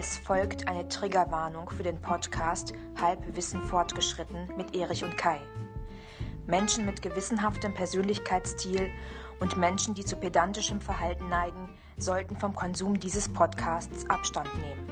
[0.00, 5.40] Es folgt eine Triggerwarnung für den Podcast Halbwissen fortgeschritten mit Erich und Kai.
[6.46, 8.90] Menschen mit gewissenhaftem Persönlichkeitsstil
[9.40, 14.86] und Menschen, die zu pedantischem Verhalten neigen, sollten vom Konsum dieses Podcasts Abstand nehmen.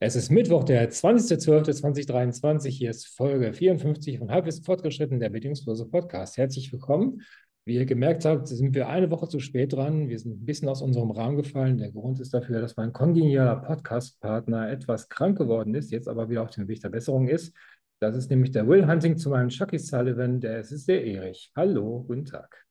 [0.00, 2.68] Es ist Mittwoch, der 20.12.2023.
[2.68, 6.38] Hier ist Folge 54 von Halbwissen fortgeschritten, der bedingungslose Podcast.
[6.38, 7.20] Herzlich willkommen.
[7.68, 10.08] Wie ihr gemerkt habt, sind wir eine Woche zu spät dran.
[10.08, 11.76] Wir sind ein bisschen aus unserem Rahmen gefallen.
[11.76, 16.44] Der Grund ist dafür, dass mein kongenialer Podcast-Partner etwas krank geworden ist, jetzt aber wieder
[16.44, 17.54] auf dem Weg der Besserung ist.
[18.00, 20.40] Das ist nämlich der Will Hunting zu meinem Chucky Sullivan.
[20.40, 21.52] Der ist, der Erich.
[21.54, 22.64] Hallo, guten Tag.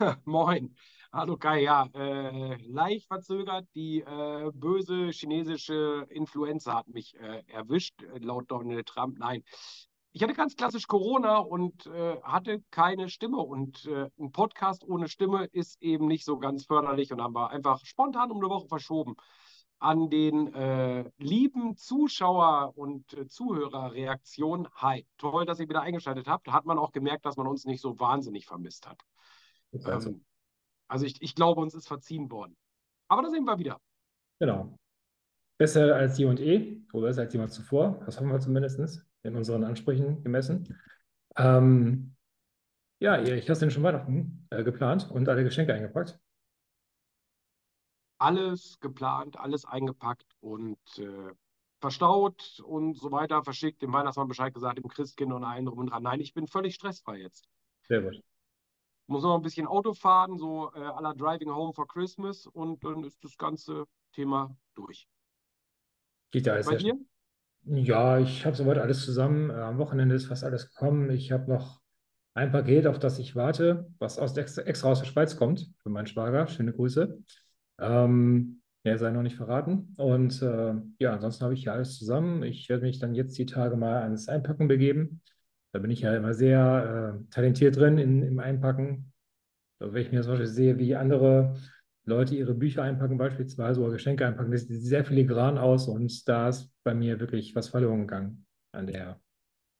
[0.24, 0.74] Moin.
[1.12, 3.68] Hallo Kai, ja, äh, leicht verzögert.
[3.76, 9.20] Die äh, böse chinesische Influenza hat mich äh, erwischt, laut Donald Trump.
[9.20, 9.44] Nein,
[10.16, 13.36] ich hatte ganz klassisch Corona und äh, hatte keine Stimme.
[13.36, 17.50] Und äh, ein Podcast ohne Stimme ist eben nicht so ganz förderlich und haben wir
[17.50, 19.16] einfach spontan um eine Woche verschoben.
[19.78, 24.68] An den äh, lieben Zuschauer- und äh, Zuhörerreaktionen.
[24.76, 26.48] Hi, toll, dass ihr wieder eingeschaltet habt.
[26.48, 29.02] Hat man auch gemerkt, dass man uns nicht so wahnsinnig vermisst hat.
[29.84, 30.24] Also, ähm,
[30.88, 32.56] also ich, ich glaube, uns ist verziehen worden.
[33.08, 33.82] Aber da sehen wir wieder.
[34.38, 34.78] Genau.
[35.58, 38.00] Besser als je und eh, oder besser als jemand zuvor.
[38.06, 40.78] Das hoffen wir zumindest in unseren Ansprüchen gemessen.
[41.36, 42.16] Ähm,
[42.98, 46.18] ja, Erich, hast denn schon Weihnachten äh, geplant und alle Geschenke eingepackt?
[48.18, 51.34] Alles geplant, alles eingepackt und äh,
[51.80, 55.90] verstaut und so weiter, verschickt, dem Weihnachtsmann Bescheid gesagt, dem Christkind und allen drum und
[55.90, 56.02] dran.
[56.02, 57.46] Nein, ich bin völlig stressfrei jetzt.
[57.88, 58.22] Sehr gut.
[59.08, 63.04] Muss noch ein bisschen Auto fahren, so äh, aller Driving Home for Christmas und dann
[63.04, 65.06] ist das ganze Thema durch.
[66.30, 66.98] Geht ja alles Bei dir?
[67.68, 69.50] Ja, ich habe soweit alles zusammen.
[69.50, 71.10] Äh, am Wochenende ist fast alles gekommen.
[71.10, 71.80] Ich habe noch
[72.34, 75.88] ein Paket, auf das ich warte, was aus extra, extra aus der Schweiz kommt, für
[75.90, 76.46] meinen Schwager.
[76.46, 77.18] Schöne Grüße.
[77.80, 79.94] Ähm, mehr sei noch nicht verraten.
[79.96, 82.42] Und äh, ja, ansonsten habe ich hier alles zusammen.
[82.44, 85.22] Ich werde mich dann jetzt die Tage mal ans Einpacken begeben.
[85.72, 89.12] Da bin ich ja immer sehr äh, talentiert drin in, im Einpacken.
[89.80, 91.56] Also wenn ich mir zum Beispiel sehe, wie andere
[92.06, 94.52] Leute ihre Bücher einpacken beispielsweise oder Geschenke einpacken.
[94.52, 98.86] Das sieht sehr filigran aus und da ist bei mir wirklich was verloren gegangen an
[98.86, 99.20] der,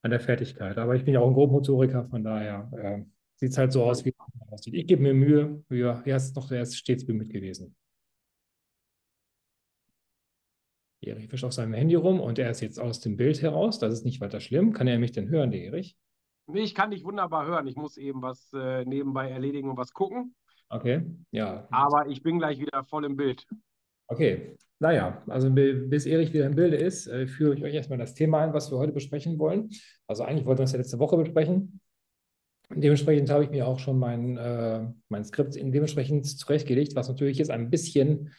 [0.02, 0.76] an der Fertigkeit.
[0.76, 3.04] Aber ich bin ja auch ein Grobmotoriker, von daher äh,
[3.36, 4.74] sieht es halt so aus, wie es aussieht.
[4.74, 5.64] Ich gebe mir Mühe.
[5.70, 7.76] Ja, er ist noch er stets bemüht gewesen.
[11.00, 13.78] Erich wischt auf seinem Handy rum und er ist jetzt aus dem Bild heraus.
[13.78, 14.72] Das ist nicht weiter schlimm.
[14.72, 15.96] Kann er mich denn hören, der Erich?
[16.48, 17.68] Nee, ich kann dich wunderbar hören.
[17.68, 20.34] Ich muss eben was äh, nebenbei erledigen und was gucken.
[20.68, 21.66] Okay, ja.
[21.70, 23.46] Aber ich bin gleich wieder voll im Bild.
[24.08, 28.14] Okay, naja, also bis Erich wieder im Bilde ist, äh, führe ich euch erstmal das
[28.14, 29.70] Thema ein, was wir heute besprechen wollen.
[30.06, 31.80] Also eigentlich wollten wir es ja letzte Woche besprechen.
[32.70, 37.50] Dementsprechend habe ich mir auch schon mein, äh, mein Skript dementsprechend zurechtgelegt, was natürlich jetzt
[37.50, 38.32] ein bisschen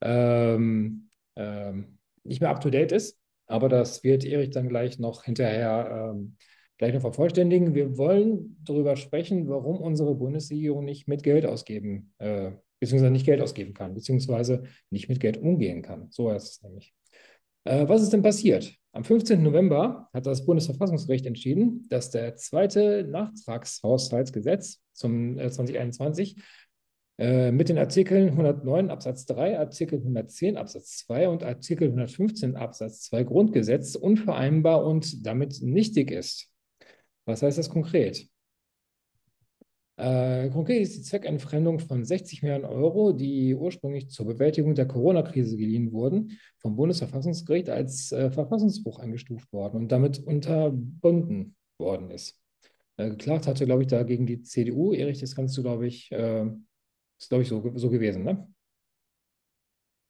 [0.00, 3.18] ähm, ähm, nicht mehr up-to-date ist.
[3.46, 6.36] Aber das wird Erich dann gleich noch hinterher ähm,
[6.78, 7.74] gleich noch vervollständigen.
[7.74, 13.40] Wir wollen darüber sprechen, warum unsere Bundesregierung nicht mit Geld ausgeben, äh, beziehungsweise nicht Geld
[13.40, 16.08] ausgeben kann, beziehungsweise nicht mit Geld umgehen kann.
[16.10, 16.94] So heißt es nämlich.
[17.64, 18.74] Äh, was ist denn passiert?
[18.92, 19.42] Am 15.
[19.42, 26.36] November hat das Bundesverfassungsgericht entschieden, dass der zweite Nachtragshaushaltsgesetz zum äh, 2021
[27.18, 33.02] äh, mit den Artikeln 109 Absatz 3, Artikel 110 Absatz 2 und Artikel 115 Absatz
[33.02, 36.53] 2 Grundgesetz unvereinbar und damit nichtig ist.
[37.26, 38.28] Was heißt das konkret?
[39.96, 45.56] Äh, konkret ist die Zweckentfremdung von 60 Milliarden Euro, die ursprünglich zur Bewältigung der Corona-Krise
[45.56, 52.40] geliehen wurden, vom Bundesverfassungsgericht als äh, Verfassungsbruch eingestuft worden und damit unterbunden worden ist.
[52.96, 54.92] Äh, geklagt hatte, glaube ich, dagegen die CDU.
[54.92, 56.46] Erich, das kannst du, glaube ich, äh,
[57.18, 58.52] ist, glaube ich, so, so gewesen, ne?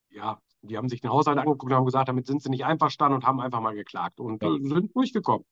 [0.09, 3.17] Ja, die haben sich den Haushalt angeguckt und haben gesagt, damit sind sie nicht einverstanden
[3.17, 4.49] und haben einfach mal geklagt und ja.
[4.61, 5.45] sind durchgekommen.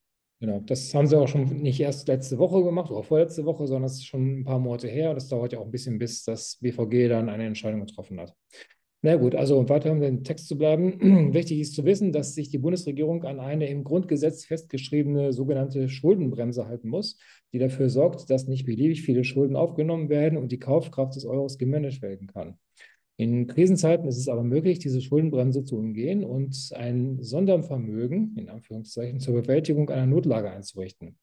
[0.44, 3.86] Genau, das haben sie auch schon nicht erst letzte Woche gemacht oder vorletzte Woche, sondern
[3.86, 5.14] es ist schon ein paar Monate her.
[5.14, 8.36] Das dauert ja auch ein bisschen, bis das BVG dann eine Entscheidung getroffen hat.
[9.02, 11.32] Na gut, also weiter um den Text zu bleiben.
[11.34, 16.68] Wichtig ist zu wissen, dass sich die Bundesregierung an eine im Grundgesetz festgeschriebene sogenannte Schuldenbremse
[16.68, 17.18] halten muss,
[17.54, 21.58] die dafür sorgt, dass nicht beliebig viele Schulden aufgenommen werden und die Kaufkraft des Euros
[21.58, 22.58] gemanagt werden kann.
[23.18, 29.20] In Krisenzeiten ist es aber möglich, diese Schuldenbremse zu umgehen und ein Sondervermögen, in Anführungszeichen,
[29.20, 31.18] zur Bewältigung einer Notlage einzurichten.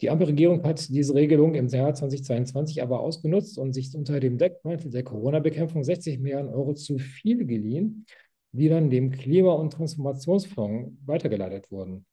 [0.00, 4.90] Die Ampelregierung hat diese Regelung im Jahr 2022 aber ausgenutzt und sich unter dem Deckmantel
[4.90, 8.06] der Corona-Bekämpfung 60 Milliarden Euro zu viel geliehen,
[8.52, 12.06] die dann dem Klima- und Transformationsfonds weitergeleitet wurden,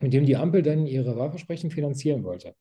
[0.00, 2.54] mit dem die Ampel dann ihre Wahlversprechen finanzieren wollte.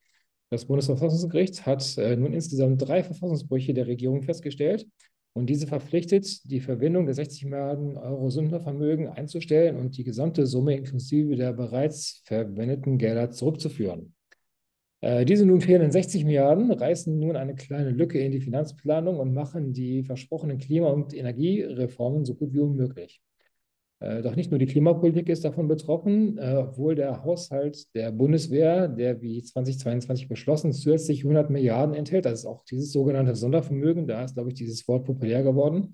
[0.49, 4.87] Das Bundesverfassungsgericht hat äh, nun insgesamt drei Verfassungsbrüche der Regierung festgestellt,
[5.35, 10.77] und diese verpflichtet, die Verwendung der 60 Milliarden Euro Sondervermögen einzustellen und die gesamte Summe
[10.77, 14.13] inklusive der bereits verwendeten Gelder zurückzuführen.
[15.01, 19.33] Äh, diese nun fehlenden 60 Milliarden reißen nun eine kleine Lücke in die Finanzplanung und
[19.33, 23.21] machen die versprochenen Klima- und Energiereformen so gut wie unmöglich.
[23.99, 28.87] Äh, doch nicht nur die Klimapolitik ist davon betroffen, äh, obwohl der Haushalt der Bundeswehr,
[28.87, 32.25] der wie 2022 beschlossen, zusätzlich 100 Milliarden enthält.
[32.25, 35.93] Das ist auch dieses sogenannte Sondervermögen, da ist, glaube ich, dieses Wort populär geworden,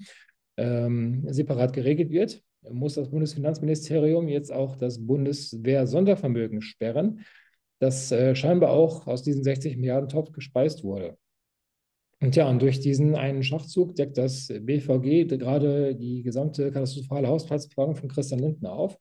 [0.58, 7.22] ähm, separat geregelt wird, muss das Bundesfinanzministerium jetzt auch das Bundeswehr-Sondervermögen sperren,
[7.80, 11.18] das äh, scheinbar auch aus diesen 60 Milliarden Topf gespeist wurde.
[12.22, 17.96] Und ja, und durch diesen einen Schachzug deckt das BVG gerade die gesamte katastrophale Haushaltsplanung
[17.96, 18.96] von Christian Lindner auf,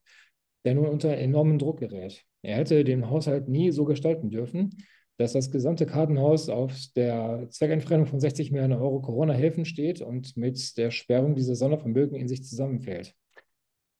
[0.65, 2.23] der nun unter enormen Druck gerät.
[2.41, 4.71] Er hätte den Haushalt nie so gestalten dürfen,
[5.17, 10.75] dass das gesamte Kartenhaus auf der Zweckentfremdung von 60 Milliarden Euro Corona-Hilfen steht und mit
[10.77, 13.13] der Sperrung dieser Sondervermögen in sich zusammenfällt.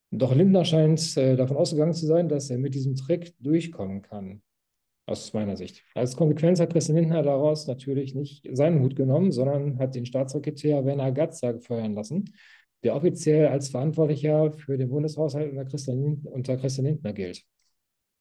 [0.09, 4.41] Doch Lindner scheint äh, davon ausgegangen zu sein, dass er mit diesem Trick durchkommen kann
[5.11, 5.83] aus meiner Sicht.
[5.95, 10.85] Als Konsequenz hat Christian Lindner daraus natürlich nicht seinen Hut genommen, sondern hat den Staatssekretär
[10.85, 12.33] Werner Gatzer feuern lassen,
[12.83, 17.43] der offiziell als Verantwortlicher für den Bundeshaushalt unter Christian, unter Christian Lindner gilt.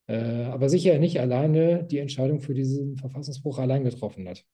[0.06, 4.44] Äh, aber sicher nicht alleine die Entscheidung für diesen Verfassungsbruch allein getroffen hat.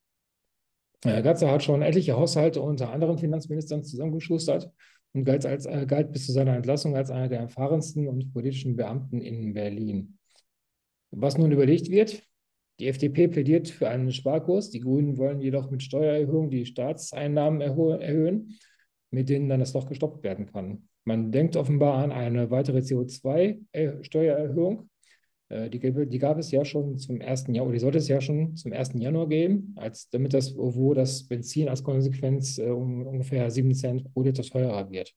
[1.05, 4.71] Äh, Gatzer hat schon etliche Haushalte unter anderen Finanzministern zusammengeschustert
[5.13, 8.77] und galt, als, äh, galt bis zu seiner Entlassung als einer der erfahrensten und politischen
[8.77, 10.19] Beamten in Berlin.
[11.11, 12.23] Was nun überlegt wird,
[12.79, 18.59] die FDP plädiert für einen Sparkurs, die Grünen wollen jedoch mit Steuererhöhungen die Staatseinnahmen erhöhen,
[19.11, 20.89] mit denen dann das Loch gestoppt werden kann.
[21.05, 24.91] Man denkt offenbar an eine weitere CO2-Steuererhöhung.
[25.49, 27.45] Äh, die, gab es ja schon zum 1.
[27.49, 28.95] Januar, oder die sollte es ja schon zum 1.
[28.95, 34.13] Januar geben, als, damit das, wo das Benzin als Konsequenz äh, um ungefähr 7 Cent
[34.13, 35.15] pro Liter teurer wird.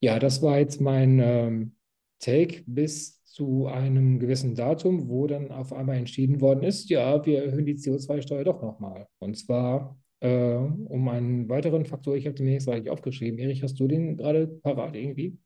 [0.00, 1.76] Ja, das war jetzt mein ähm,
[2.24, 7.44] Take bis zu einem gewissen Datum, wo dann auf einmal entschieden worden ist, ja, wir
[7.44, 9.08] erhöhen die CO2-Steuer doch nochmal.
[9.18, 13.38] Und zwar äh, um einen weiteren Faktor, ich habe den jetzt eigentlich aufgeschrieben.
[13.38, 15.38] Erich, hast du den gerade parat irgendwie?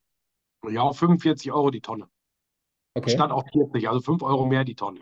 [0.71, 2.07] Ja, auf 45 Euro die Tonne.
[2.95, 3.11] Okay.
[3.11, 5.01] Statt auf 40, also 5 Euro mehr die Tonne.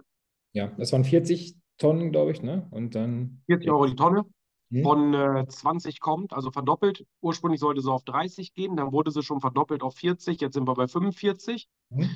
[0.55, 2.67] Ja, das waren 40 Tonnen, glaube ich, ne?
[2.71, 3.43] Und dann.
[3.47, 4.25] 40 Euro die Tonne.
[4.71, 4.83] Hm.
[4.83, 7.07] Von äh, 20 kommt, also verdoppelt.
[7.21, 10.67] Ursprünglich sollte sie auf 30 gehen, dann wurde sie schon verdoppelt auf 40, jetzt sind
[10.67, 11.69] wir bei 45.
[11.91, 12.09] Hm.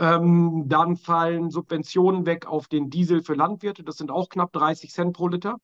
[0.00, 3.82] Ähm, dann fallen Subventionen weg auf den Diesel für Landwirte.
[3.82, 5.56] Das sind auch knapp 30 Cent pro Liter.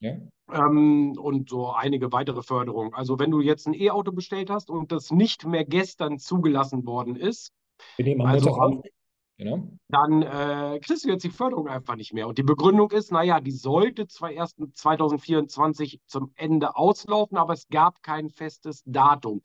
[0.00, 0.12] Ja.
[0.52, 2.94] Ähm, und so einige weitere Förderungen.
[2.94, 7.16] Also wenn du jetzt ein E-Auto bestellt hast und das nicht mehr gestern zugelassen worden
[7.16, 7.52] ist,
[8.18, 8.82] also an,
[9.38, 9.68] genau.
[9.88, 12.28] dann äh, kriegst du jetzt die Förderung einfach nicht mehr.
[12.28, 17.68] Und die Begründung ist, naja, die sollte zwar erst 2024 zum Ende auslaufen, aber es
[17.68, 19.40] gab kein festes Datum.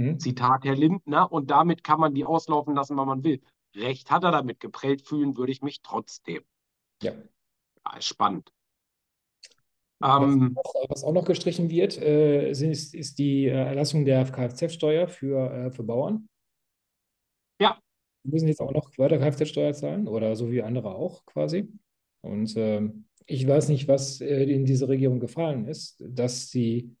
[0.00, 0.18] Hm.
[0.20, 1.32] Zitat Herr Lindner.
[1.32, 3.40] Und damit kann man die auslaufen lassen, wann man will.
[3.74, 6.42] Recht hat er damit, geprellt fühlen würde ich mich trotzdem.
[7.02, 7.12] Ja.
[7.12, 8.52] ja spannend.
[10.00, 14.24] Was, ähm, auch, was, auch, noch gestrichen wird, äh, ist, ist, die äh, Erlassung der
[14.24, 16.28] Kfz-Steuer für, äh, für Bauern.
[18.30, 21.68] Müssen jetzt auch noch weiter Kfz-Steuer zahlen oder so wie andere auch quasi.
[22.20, 26.96] Und ähm, ich weiß nicht, was äh, in diese Regierung gefallen ist, dass sie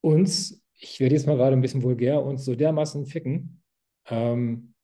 [0.00, 3.62] uns, ich werde jetzt mal gerade ein bisschen vulgär, uns so dermaßen ficken,
[4.08, 4.74] ähm,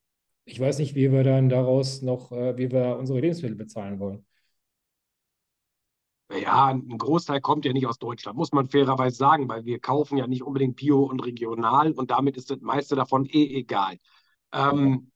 [0.44, 4.26] ich weiß nicht, wie wir dann daraus noch, äh, wie wir unsere Lebensmittel bezahlen wollen.
[6.40, 10.16] Ja, ein Großteil kommt ja nicht aus Deutschland, muss man fairerweise sagen, weil wir kaufen
[10.16, 13.98] ja nicht unbedingt bio und regional und damit ist das meiste davon eh egal.
[14.52, 15.10] Ähm,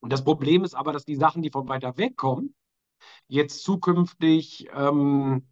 [0.00, 2.54] und das Problem ist aber, dass die Sachen, die von weiter weg kommen,
[3.28, 5.46] jetzt zukünftig ähm,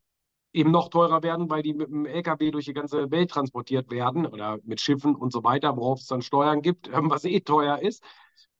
[0.52, 4.26] eben noch teurer werden, weil die mit dem LKW durch die ganze Welt transportiert werden
[4.26, 7.78] oder mit Schiffen und so weiter, worauf es dann Steuern gibt, ähm, was eh teuer
[7.80, 8.02] ist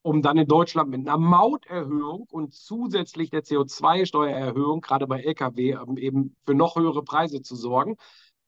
[0.02, 5.96] um dann in Deutschland mit einer Mauterhöhung und zusätzlich der CO2-Steuererhöhung, gerade bei Lkw, ähm,
[5.98, 7.96] eben für noch höhere Preise zu sorgen.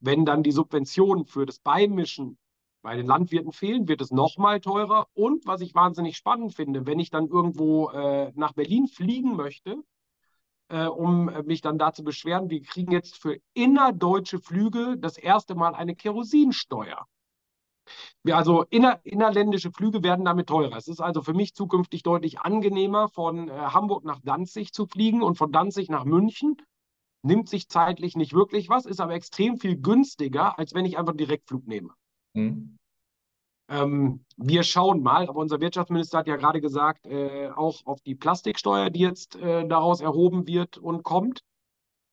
[0.00, 2.38] Wenn dann die Subventionen für das Beimischen
[2.82, 5.06] bei den Landwirten fehlen, wird es noch mal teurer.
[5.14, 9.82] Und was ich wahnsinnig spannend finde, wenn ich dann irgendwo äh, nach Berlin fliegen möchte,
[10.68, 15.54] äh, um mich dann da zu beschweren, wir kriegen jetzt für innerdeutsche Flüge das erste
[15.54, 17.06] Mal eine Kerosinsteuer.
[18.22, 20.76] Wir also inner, innerländische Flüge werden damit teurer.
[20.76, 25.22] Es ist also für mich zukünftig deutlich angenehmer, von äh, Hamburg nach Danzig zu fliegen
[25.22, 26.56] und von Danzig nach München.
[27.22, 31.14] Nimmt sich zeitlich nicht wirklich was, ist aber extrem viel günstiger, als wenn ich einfach
[31.14, 31.90] Direktflug nehme.
[32.34, 32.78] Mhm.
[33.68, 38.14] Ähm, wir schauen mal, aber unser Wirtschaftsminister hat ja gerade gesagt, äh, auch auf die
[38.14, 41.42] Plastiksteuer, die jetzt äh, daraus erhoben wird und kommt.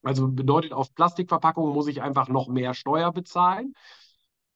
[0.04, 3.74] Also bedeutet, auf Plastikverpackungen muss ich einfach noch mehr Steuer bezahlen.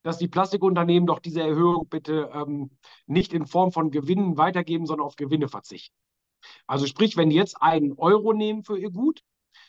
[0.03, 2.71] Dass die Plastikunternehmen doch diese Erhöhung bitte ähm,
[3.05, 5.95] nicht in Form von Gewinnen weitergeben, sondern auf Gewinne verzichten.
[6.67, 9.21] Also sprich, wenn die jetzt einen Euro nehmen für ihr Gut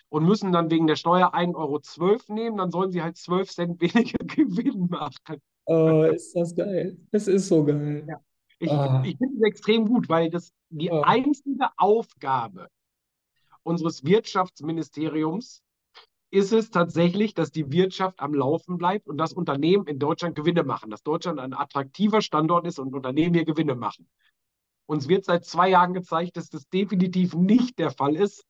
[0.09, 3.81] und müssen dann wegen der Steuer 1,12 Euro nehmen, dann sollen sie halt 12 Cent
[3.81, 5.41] weniger Gewinn machen.
[5.67, 6.99] Oh, ist das geil.
[7.11, 8.05] Es ist so geil.
[8.09, 8.21] Ja.
[8.59, 9.03] Ich, ah.
[9.05, 11.03] ich finde es extrem gut, weil das die ah.
[11.03, 12.69] einzige Aufgabe
[13.63, 15.63] unseres Wirtschaftsministeriums
[16.31, 20.65] ist es tatsächlich, dass die Wirtschaft am Laufen bleibt und dass Unternehmen in Deutschland Gewinne
[20.65, 24.09] machen, dass Deutschland ein attraktiver Standort ist und Unternehmen hier Gewinne machen.
[24.87, 28.45] Uns wird seit zwei Jahren gezeigt, dass das definitiv nicht der Fall ist.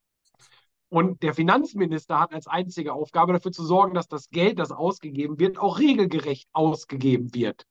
[0.89, 5.39] Und der Finanzminister hat als einzige Aufgabe dafür zu sorgen, dass das Geld, das ausgegeben
[5.39, 7.67] wird, auch regelgerecht ausgegeben wird.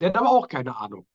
[0.00, 1.06] Der hat aber auch keine Ahnung.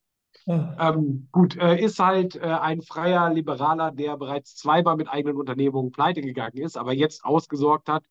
[0.45, 5.91] Ähm, gut, äh, ist halt äh, ein freier Liberaler, der bereits zweimal mit eigenen Unternehmungen
[5.91, 8.03] pleite gegangen ist, aber jetzt ausgesorgt hat.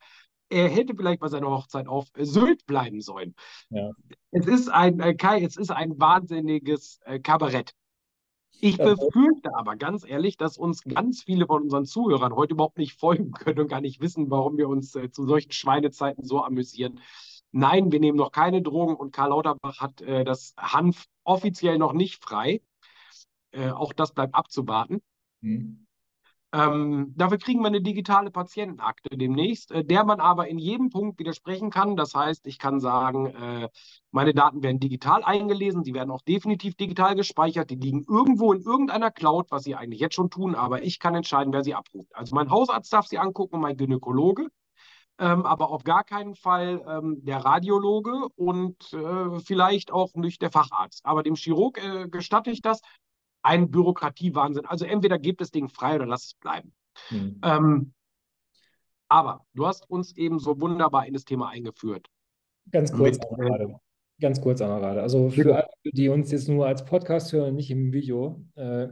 [0.49, 3.35] Er hätte vielleicht bei seiner Hochzeit auf Sylt bleiben sollen.
[3.71, 3.91] Ja.
[4.31, 7.73] Es ist ein, äh, Kai, es ist ein wahnsinniges äh, Kabarett.
[8.65, 12.97] Ich befürchte aber ganz ehrlich, dass uns ganz viele von unseren Zuhörern heute überhaupt nicht
[12.97, 17.01] folgen können und gar nicht wissen, warum wir uns äh, zu solchen Schweinezeiten so amüsieren.
[17.51, 21.93] Nein, wir nehmen noch keine Drogen und Karl Lauterbach hat äh, das Hanf offiziell noch
[21.93, 22.63] nicht frei.
[23.51, 25.03] Äh, auch das bleibt abzuwarten.
[25.41, 25.85] Mhm.
[26.53, 31.19] Ähm, dafür kriegen wir eine digitale Patientenakte demnächst, äh, der man aber in jedem Punkt
[31.19, 31.97] widersprechen kann.
[31.97, 33.69] Das heißt, ich kann sagen, äh,
[34.11, 38.61] meine Daten werden digital eingelesen, sie werden auch definitiv digital gespeichert, die liegen irgendwo in
[38.63, 42.15] irgendeiner Cloud, was sie eigentlich jetzt schon tun, aber ich kann entscheiden, wer sie abruft.
[42.15, 44.49] Also mein Hausarzt darf sie angucken, mein Gynäkologe
[45.19, 50.51] ähm, aber auf gar keinen Fall ähm, der Radiologe und äh, vielleicht auch nicht der
[50.51, 51.05] Facharzt.
[51.05, 52.81] Aber dem Chirurg äh, gestatte ich das.
[53.43, 54.67] Ein Bürokratiewahnsinn.
[54.67, 56.73] Also entweder gebt das Ding frei oder lasst es bleiben.
[57.11, 57.41] Mhm.
[57.43, 57.95] Ähm,
[59.09, 62.09] aber du hast uns eben so wunderbar in das Thema eingeführt.
[62.71, 63.67] Ganz kurz, Mit, äh,
[64.21, 65.03] ganz kurz einmal gerade.
[65.03, 68.89] Also für alle, die uns jetzt nur als Podcast hören, nicht im Video, äh,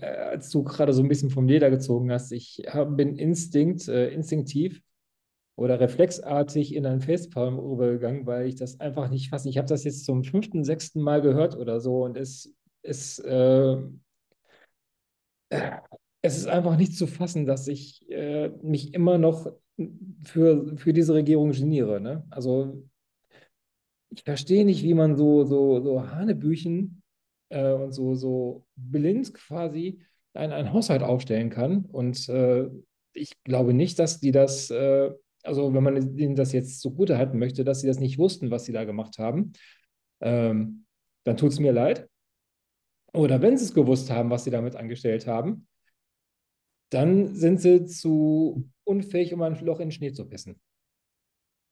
[0.00, 4.08] als du gerade so ein bisschen vom Leder gezogen hast, ich hab, bin instinkt, äh,
[4.08, 4.80] instinktiv
[5.56, 9.48] oder reflexartig in ein Facepalm übergegangen, weil ich das einfach nicht fasse.
[9.48, 12.54] Ich habe das jetzt zum fünften, sechsten Mal gehört oder so und es
[12.86, 13.76] ist, äh,
[16.22, 19.52] es ist einfach nicht zu fassen, dass ich äh, mich immer noch
[20.24, 22.00] für, für diese Regierung geniere.
[22.00, 22.26] Ne?
[22.30, 22.82] Also
[24.10, 27.02] ich verstehe nicht, wie man so, so, so Hanebüchen
[27.50, 30.00] äh, und so, so blind quasi
[30.34, 31.84] einen, einen Haushalt aufstellen kann.
[31.84, 32.68] Und äh,
[33.12, 35.10] ich glaube nicht, dass die das äh,
[35.46, 38.64] also wenn man ihnen das jetzt zugute halten möchte, dass sie das nicht wussten, was
[38.64, 39.52] sie da gemacht haben,
[40.20, 40.84] ähm,
[41.24, 42.08] dann tut es mir leid.
[43.16, 45.66] Oder wenn sie es gewusst haben, was sie damit angestellt haben,
[46.90, 50.60] dann sind sie zu unfähig, um ein Loch in den Schnee zu pissen.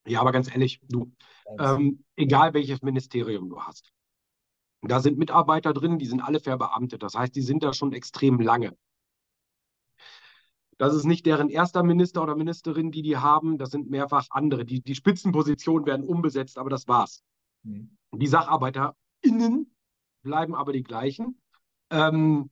[0.06, 1.12] Ja, aber ganz ehrlich, du,
[1.58, 3.92] ähm, egal welches Ministerium du hast,
[4.80, 7.02] da sind Mitarbeiter drin, die sind alle verbeamtet.
[7.02, 8.74] Das heißt, die sind da schon extrem lange.
[10.78, 13.58] Das ist nicht deren erster Minister oder Ministerin, die die haben.
[13.58, 14.64] Das sind mehrfach andere.
[14.64, 17.22] Die, die Spitzenpositionen werden umbesetzt, aber das war's.
[17.64, 17.98] Mhm.
[18.12, 19.73] Die SacharbeiterInnen
[20.24, 21.40] bleiben aber die gleichen.
[21.90, 22.50] Ähm,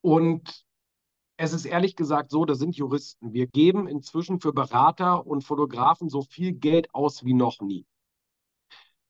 [0.00, 0.64] und
[1.36, 3.32] es ist ehrlich gesagt so, das sind Juristen.
[3.34, 7.84] Wir geben inzwischen für Berater und Fotografen so viel Geld aus wie noch nie.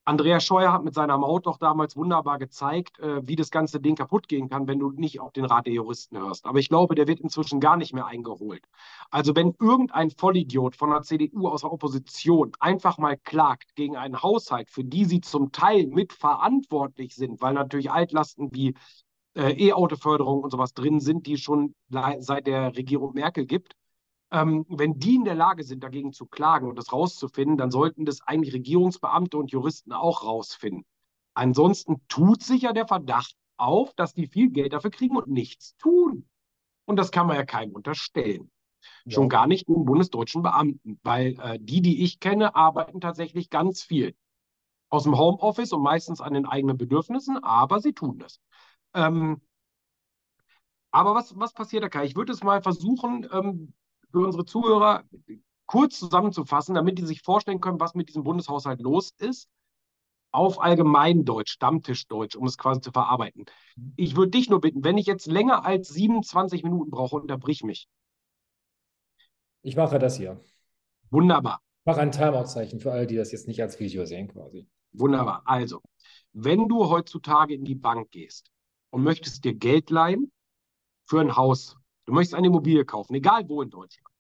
[0.06, 3.96] Andreas Scheuer hat mit seiner Maut doch damals wunderbar gezeigt, äh, wie das ganze Ding
[3.96, 6.44] kaputt gehen kann, wenn du nicht auf den Rat der Juristen hörst.
[6.44, 8.62] Aber ich glaube, der wird inzwischen gar nicht mehr eingeholt.
[9.11, 14.23] Also wenn irgendein Vollidiot von der CDU aus der Opposition einfach mal klagt gegen einen
[14.23, 18.75] Haushalt, für die sie zum Teil mitverantwortlich sind, weil natürlich Altlasten wie
[19.34, 23.75] äh, E-Auto-Förderung und sowas drin sind, die schon seit der Regierung Merkel gibt,
[24.35, 28.05] ähm, wenn die in der Lage sind, dagegen zu klagen und das rauszufinden, dann sollten
[28.05, 30.85] das eigentlich Regierungsbeamte und Juristen auch rausfinden.
[31.35, 35.76] Ansonsten tut sich ja der Verdacht auf, dass die viel Geld dafür kriegen und nichts
[35.76, 36.29] tun.
[36.85, 38.50] Und das kann man ja keinem unterstellen.
[39.05, 39.12] Ja.
[39.12, 43.83] Schon gar nicht den bundesdeutschen Beamten, weil äh, die, die ich kenne, arbeiten tatsächlich ganz
[43.83, 44.17] viel.
[44.88, 48.41] Aus dem Homeoffice und meistens an den eigenen Bedürfnissen, aber sie tun das.
[48.95, 49.41] Ähm,
[50.91, 52.05] aber was, was passiert da, Kai?
[52.05, 53.75] Ich würde es mal versuchen, ähm,
[54.14, 55.02] für unsere Zuhörer
[55.66, 59.49] kurz zusammenzufassen, damit die sich vorstellen können, was mit diesem Bundeshaushalt los ist,
[60.30, 63.47] auf Allgemeindeutsch, Stammtischdeutsch, um es quasi zu verarbeiten.
[63.97, 67.88] Ich würde dich nur bitten, wenn ich jetzt länger als 27 Minuten brauche, unterbrich mich.
[69.62, 70.40] Ich mache das hier.
[71.11, 71.61] Wunderbar.
[71.80, 74.68] Ich mache ein Timeout-Zeichen für alle, die das jetzt nicht als Video sehen, quasi.
[74.92, 75.42] Wunderbar.
[75.44, 75.80] Also,
[76.33, 78.52] wenn du heutzutage in die Bank gehst
[78.90, 80.30] und möchtest dir Geld leihen
[81.04, 84.14] für ein Haus Du möchtest eine Immobilie kaufen, egal wo in Deutschland.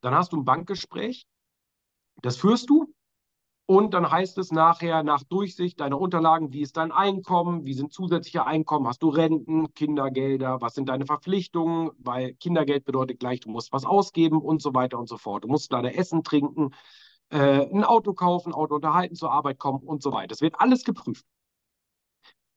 [0.00, 1.26] Dann hast du ein Bankgespräch,
[2.22, 2.92] das führst du
[3.66, 7.92] und dann heißt es nachher nach Durchsicht deiner Unterlagen, wie ist dein Einkommen, wie sind
[7.92, 13.50] zusätzliche Einkommen, hast du Renten, Kindergelder, was sind deine Verpflichtungen, weil Kindergeld bedeutet gleich, du
[13.50, 15.44] musst was ausgeben und so weiter und so fort.
[15.44, 16.70] Du musst leider essen, trinken,
[17.30, 20.28] äh, ein Auto kaufen, Auto unterhalten, zur Arbeit kommen und so weiter.
[20.28, 21.24] Das wird alles geprüft.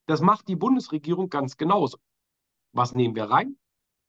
[0.08, 1.98] Das macht die Bundesregierung ganz genauso.
[2.74, 3.58] Was nehmen wir rein?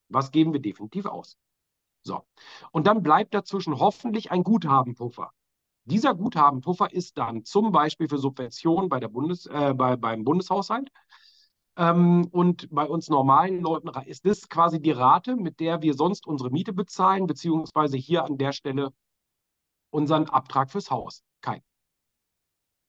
[0.09, 1.37] Was geben wir definitiv aus?
[2.03, 2.23] So.
[2.71, 5.33] Und dann bleibt dazwischen hoffentlich ein Guthabenpuffer.
[5.85, 10.91] Dieser Guthabenpuffer ist dann zum Beispiel für Subventionen bei der Bundes, äh, bei, beim Bundeshaushalt.
[11.77, 16.27] Ähm, und bei uns normalen Leuten ist das quasi die Rate, mit der wir sonst
[16.27, 18.93] unsere Miete bezahlen, beziehungsweise hier an der Stelle
[19.91, 21.23] unseren Abtrag fürs Haus.
[21.41, 21.63] Kein.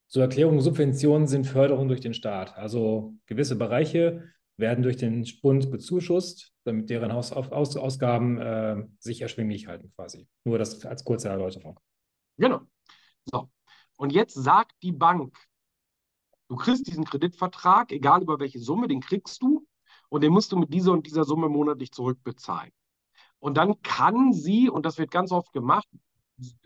[0.08, 2.56] Zur Erklärung, Subventionen sind Förderung durch den Staat.
[2.56, 4.24] Also gewisse Bereiche
[4.58, 10.28] werden durch den Bund bezuschusst, damit deren Hausausgaben äh, sich erschwinglich halten quasi.
[10.44, 11.80] Nur das als kurze Erläuterung.
[12.38, 12.62] Genau.
[13.26, 13.50] So.
[13.98, 15.38] Und jetzt sagt die Bank,
[16.50, 19.66] du kriegst diesen Kreditvertrag, egal über welche Summe, den kriegst du
[20.10, 22.72] und den musst du mit dieser und dieser Summe monatlich zurückbezahlen.
[23.40, 25.88] Und dann kann sie, und das wird ganz oft gemacht,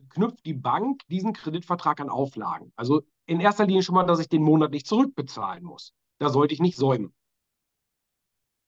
[0.10, 2.72] knüpft die Bank diesen Kreditvertrag an Auflagen.
[2.76, 5.94] Also in erster Linie schon mal, dass ich den monatlich zurückbezahlen muss.
[6.18, 7.14] Da sollte ich nicht säumen.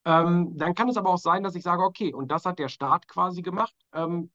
[0.06, 2.70] Ähm, dann kann es aber auch sein, dass ich sage, okay, und das hat der
[2.70, 3.76] Staat quasi gemacht.
[3.94, 4.32] Ähm,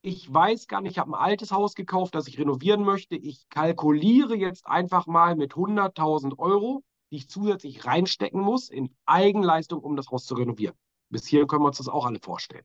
[0.00, 3.16] ich weiß gar nicht, ich habe ein altes Haus gekauft, das ich renovieren möchte.
[3.16, 9.80] Ich kalkuliere jetzt einfach mal mit 100.000 Euro, die ich zusätzlich reinstecken muss in Eigenleistung,
[9.80, 10.76] um das Haus zu renovieren.
[11.08, 12.64] Bis hier können wir uns das auch alle vorstellen.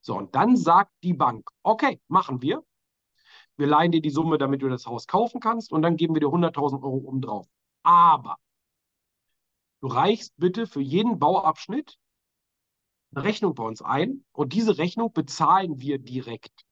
[0.00, 2.64] So, und dann sagt die Bank, okay, machen wir.
[3.56, 6.20] Wir leihen dir die Summe, damit du das Haus kaufen kannst und dann geben wir
[6.20, 7.46] dir 100.000 Euro obendrauf.
[7.82, 8.36] Aber
[9.82, 11.98] du reichst bitte für jeden Bauabschnitt
[13.14, 16.64] eine Rechnung bei uns ein und diese Rechnung bezahlen wir direkt.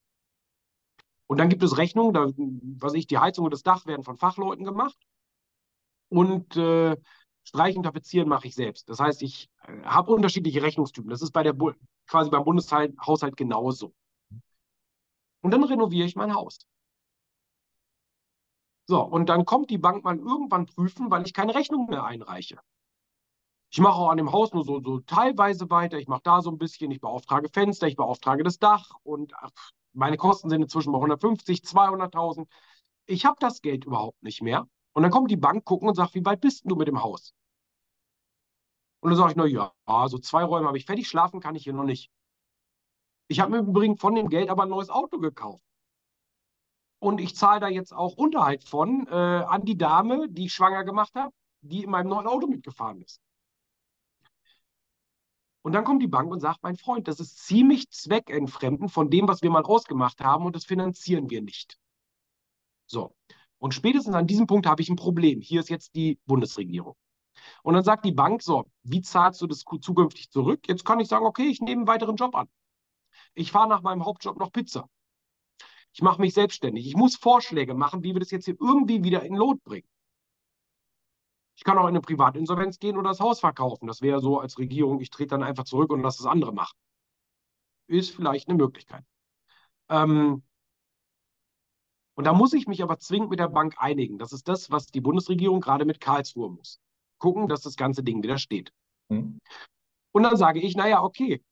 [1.27, 2.29] Und dann gibt es Rechnungen, da,
[2.79, 4.97] was ich, die Heizung und das Dach werden von Fachleuten gemacht
[6.09, 6.97] und äh,
[7.43, 8.89] Streichen, Tapezieren mache ich selbst.
[8.89, 11.11] Das heißt, ich äh, habe unterschiedliche Rechnungstypen.
[11.11, 11.55] Das ist bei der
[12.07, 13.95] quasi beim Bundeshaushalt genauso.
[15.43, 16.59] Und dann renoviere ich mein Haus.
[18.87, 22.59] So, und dann kommt die Bank mal irgendwann prüfen, weil ich keine Rechnung mehr einreiche.
[23.73, 25.99] Ich mache auch an dem Haus nur so, so teilweise weiter.
[25.99, 29.33] Ich mache da so ein bisschen, ich beauftrage Fenster, ich beauftrage das Dach und
[29.93, 32.49] meine Kosten sind inzwischen bei 150, 200.000.
[33.07, 34.67] Ich habe das Geld überhaupt nicht mehr.
[34.93, 37.33] Und dann kommt die Bank gucken und sagt, wie weit bist du mit dem Haus?
[39.01, 39.73] Und dann sage ich, na ja,
[40.09, 42.11] so zwei Räume habe ich fertig, schlafen kann ich hier noch nicht.
[43.29, 45.65] Ich habe mir übrigens von dem Geld aber ein neues Auto gekauft.
[46.99, 50.85] Und ich zahle da jetzt auch Unterhalt von äh, an die Dame, die ich schwanger
[50.85, 53.21] gemacht habe, die in meinem neuen Auto mitgefahren ist.
[55.63, 59.29] Und dann kommt die Bank und sagt, mein Freund, das ist ziemlich zweckentfremdend von dem,
[59.29, 61.79] was wir mal ausgemacht haben und das finanzieren wir nicht.
[62.87, 63.15] So.
[63.59, 65.41] Und spätestens an diesem Punkt habe ich ein Problem.
[65.43, 66.97] Hier ist jetzt die Bundesregierung.
[67.63, 70.67] Und dann sagt die Bank so, wie zahlst du das zukünftig zurück?
[70.67, 72.49] Jetzt kann ich sagen, okay, ich nehme einen weiteren Job an.
[73.35, 74.89] Ich fahre nach meinem Hauptjob noch Pizza.
[75.93, 76.87] Ich mache mich selbstständig.
[76.87, 79.89] Ich muss Vorschläge machen, wie wir das jetzt hier irgendwie wieder in Lot bringen.
[81.61, 83.87] Ich kann auch in eine Privatinsolvenz gehen oder das Haus verkaufen.
[83.87, 86.75] Das wäre so als Regierung, ich trete dann einfach zurück und lasse das andere machen.
[87.87, 89.05] Ist vielleicht eine Möglichkeit.
[89.91, 90.43] Ähm,
[92.15, 94.17] und da muss ich mich aber zwingend mit der Bank einigen.
[94.17, 96.81] Das ist das, was die Bundesregierung gerade mit Karlsruhe muss.
[97.19, 98.73] Gucken, dass das ganze Ding wieder steht.
[99.11, 99.39] Mhm.
[100.13, 101.45] Und dann sage ich, naja, okay,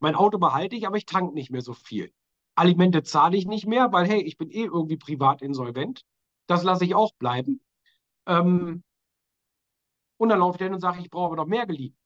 [0.00, 2.12] mein Auto behalte ich, aber ich tank nicht mehr so viel.
[2.56, 6.02] Alimente zahle ich nicht mehr, weil, hey, ich bin eh irgendwie privat insolvent.
[6.48, 7.60] Das lasse ich auch bleiben.
[8.26, 8.82] Ähm,
[10.18, 11.96] und dann laufe ich hin und sage, ich brauche aber noch mehr geliehen.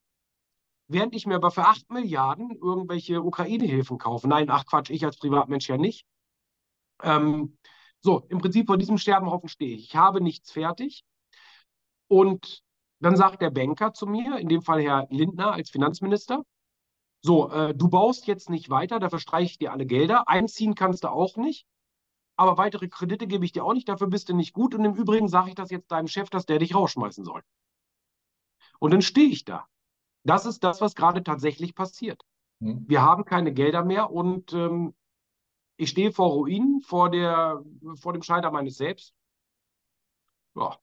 [0.86, 4.28] Während ich mir aber für 8 Milliarden irgendwelche Ukraine-Hilfen kaufe.
[4.28, 6.06] Nein, ach Quatsch, ich als Privatmensch ja nicht.
[7.02, 7.56] Ähm,
[8.00, 9.84] so, im Prinzip vor diesem Sterbenhaufen stehe ich.
[9.84, 11.04] Ich habe nichts fertig.
[12.08, 12.62] Und
[13.00, 16.44] dann sagt der Banker zu mir, in dem Fall Herr Lindner als Finanzminister,
[17.24, 20.28] so, äh, du baust jetzt nicht weiter, dafür streiche ich dir alle Gelder.
[20.28, 21.66] Einziehen kannst du auch nicht.
[22.36, 24.74] Aber weitere Kredite gebe ich dir auch nicht, dafür bist du nicht gut.
[24.74, 27.42] Und im Übrigen sage ich das jetzt deinem Chef, dass der dich rausschmeißen soll.
[28.82, 29.68] Und dann stehe ich da.
[30.24, 32.20] Das ist das, was gerade tatsächlich passiert.
[32.60, 32.84] Hm.
[32.88, 34.92] Wir haben keine Gelder mehr und ähm,
[35.76, 37.62] ich stehe vor Ruinen, vor, der,
[37.94, 39.14] vor dem Scheiter meines Selbst.
[40.56, 40.76] Ja,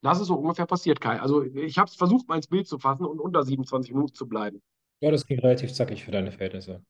[0.00, 1.20] das ist so ungefähr passiert, Kai.
[1.20, 4.26] Also ich habe es versucht, mal ins Bild zu fassen und unter 27 Minuten zu
[4.26, 4.62] bleiben.
[5.00, 6.82] Ja, das ging relativ zackig für deine Verhältnisse.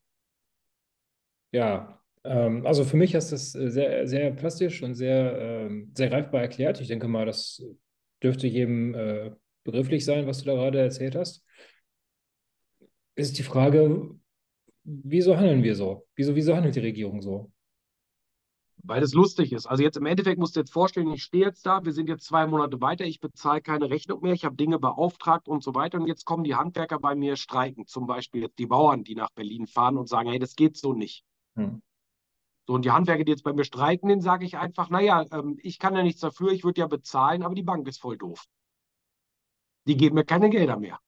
[1.50, 6.42] Ja, ähm, also für mich ist das sehr, sehr plastisch und sehr, ähm, sehr greifbar
[6.42, 6.80] erklärt.
[6.80, 7.60] Ich denke mal, das
[8.22, 9.32] dürfte jedem äh,
[9.64, 11.44] begrifflich sein, was du da gerade erzählt hast.
[13.16, 14.14] Ist die Frage,
[14.84, 16.06] wieso handeln wir so?
[16.14, 17.50] Wieso, wieso handelt die Regierung so?
[18.86, 19.66] Weil es lustig ist.
[19.66, 22.26] Also jetzt im Endeffekt musst du jetzt vorstellen, ich stehe jetzt da, wir sind jetzt
[22.26, 25.98] zwei Monate weiter, ich bezahle keine Rechnung mehr, ich habe Dinge beauftragt und so weiter.
[25.98, 29.30] Und jetzt kommen die Handwerker bei mir streiken, zum Beispiel jetzt die Bauern, die nach
[29.30, 31.24] Berlin fahren und sagen, hey, das geht so nicht.
[31.56, 31.80] Hm.
[32.66, 35.58] So, und die Handwerker, die jetzt bei mir streiken, denen sage ich einfach, naja, ähm,
[35.62, 38.44] ich kann ja nichts dafür, ich würde ja bezahlen, aber die Bank ist voll doof.
[39.86, 40.98] Die geben mir keine Gelder mehr.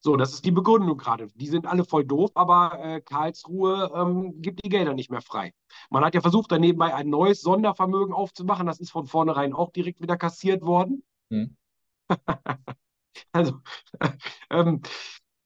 [0.00, 1.28] So, das ist die Begründung gerade.
[1.34, 5.52] Die sind alle voll doof, aber äh, Karlsruhe ähm, gibt die Gelder nicht mehr frei.
[5.90, 8.66] Man hat ja versucht, da nebenbei ein neues Sondervermögen aufzumachen.
[8.66, 11.02] Das ist von vornherein auch direkt wieder kassiert worden.
[11.30, 11.56] Hm.
[13.32, 13.54] also,
[14.50, 14.82] ähm,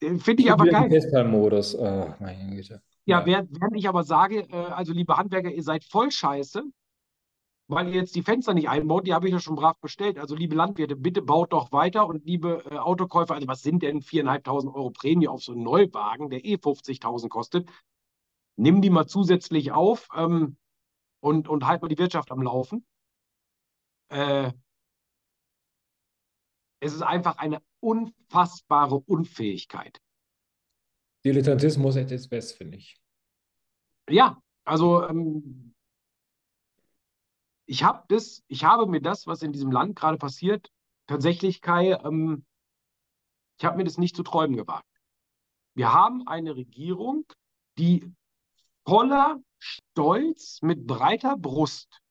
[0.00, 0.90] finde ich aber geil.
[0.90, 2.82] Festplan-Modus, oh, meine Güte.
[3.06, 3.26] Ja, ja.
[3.26, 6.62] Während, während ich aber sage, äh, also liebe Handwerker, ihr seid voll scheiße,
[7.68, 10.18] weil ihr jetzt die Fenster nicht einbaut, die habe ich ja schon brav bestellt.
[10.18, 14.00] Also liebe Landwirte, bitte baut doch weiter und liebe äh, Autokäufer, also was sind denn
[14.00, 17.68] 4.500 Euro Prämie auf so einen Neuwagen, der eh 50.000 kostet?
[18.56, 20.56] Nimm die mal zusätzlich auf ähm,
[21.20, 22.84] und, und halt mal die Wirtschaft am Laufen.
[24.10, 24.52] Äh,
[26.80, 30.00] es ist einfach eine unfassbare Unfähigkeit.
[31.24, 33.00] Dilettantismus at its best, finde ich.
[34.10, 35.71] Ja, also ähm,
[37.72, 40.70] ich habe das, ich habe mir das, was in diesem Land gerade passiert,
[41.06, 42.44] tatsächlich, Kai, ähm,
[43.58, 44.86] ich habe mir das nicht zu träumen gewagt.
[45.72, 47.24] Wir haben eine Regierung,
[47.78, 48.12] die
[48.86, 52.02] voller Stolz mit breiter Brust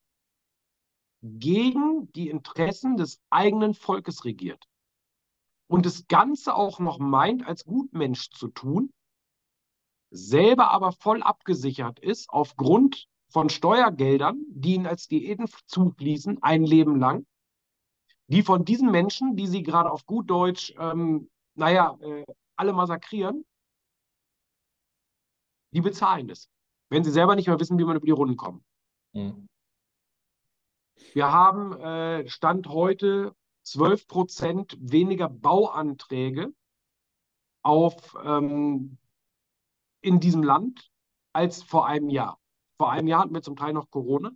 [1.22, 4.64] gegen die Interessen des eigenen Volkes regiert
[5.68, 8.92] und das Ganze auch noch meint, als Gutmensch zu tun,
[10.10, 16.98] selber aber voll abgesichert ist aufgrund von Steuergeldern, die ihnen als Diäten zufließen, ein Leben
[16.98, 17.26] lang,
[18.26, 22.24] die von diesen Menschen, die sie gerade auf gut Deutsch, ähm, naja, äh,
[22.56, 23.44] alle massakrieren,
[25.72, 26.48] die bezahlen das,
[26.90, 28.62] wenn sie selber nicht mehr wissen, wie man über die Runden kommt.
[29.12, 29.48] Mhm.
[31.14, 36.52] Wir haben äh, Stand heute 12 Prozent weniger Bauanträge
[37.62, 38.98] auf, ähm,
[40.00, 40.90] in diesem Land
[41.32, 42.41] als vor einem Jahr.
[42.82, 44.32] Vor einem Jahr hatten wir zum Teil noch Corona.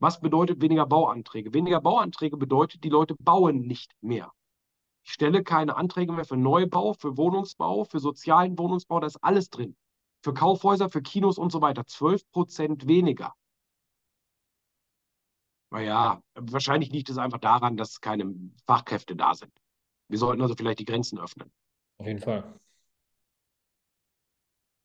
[0.00, 1.54] Was bedeutet weniger Bauanträge?
[1.54, 4.32] Weniger Bauanträge bedeutet, die Leute bauen nicht mehr.
[5.04, 9.48] Ich stelle keine Anträge mehr für Neubau, für Wohnungsbau, für sozialen Wohnungsbau, da ist alles
[9.48, 9.76] drin.
[10.24, 11.86] Für Kaufhäuser, für Kinos und so weiter.
[11.86, 13.32] 12 Prozent weniger.
[15.70, 18.34] Naja, wahrscheinlich liegt es einfach daran, dass keine
[18.66, 19.52] Fachkräfte da sind.
[20.08, 21.52] Wir sollten also vielleicht die Grenzen öffnen.
[21.98, 22.58] Auf jeden Fall.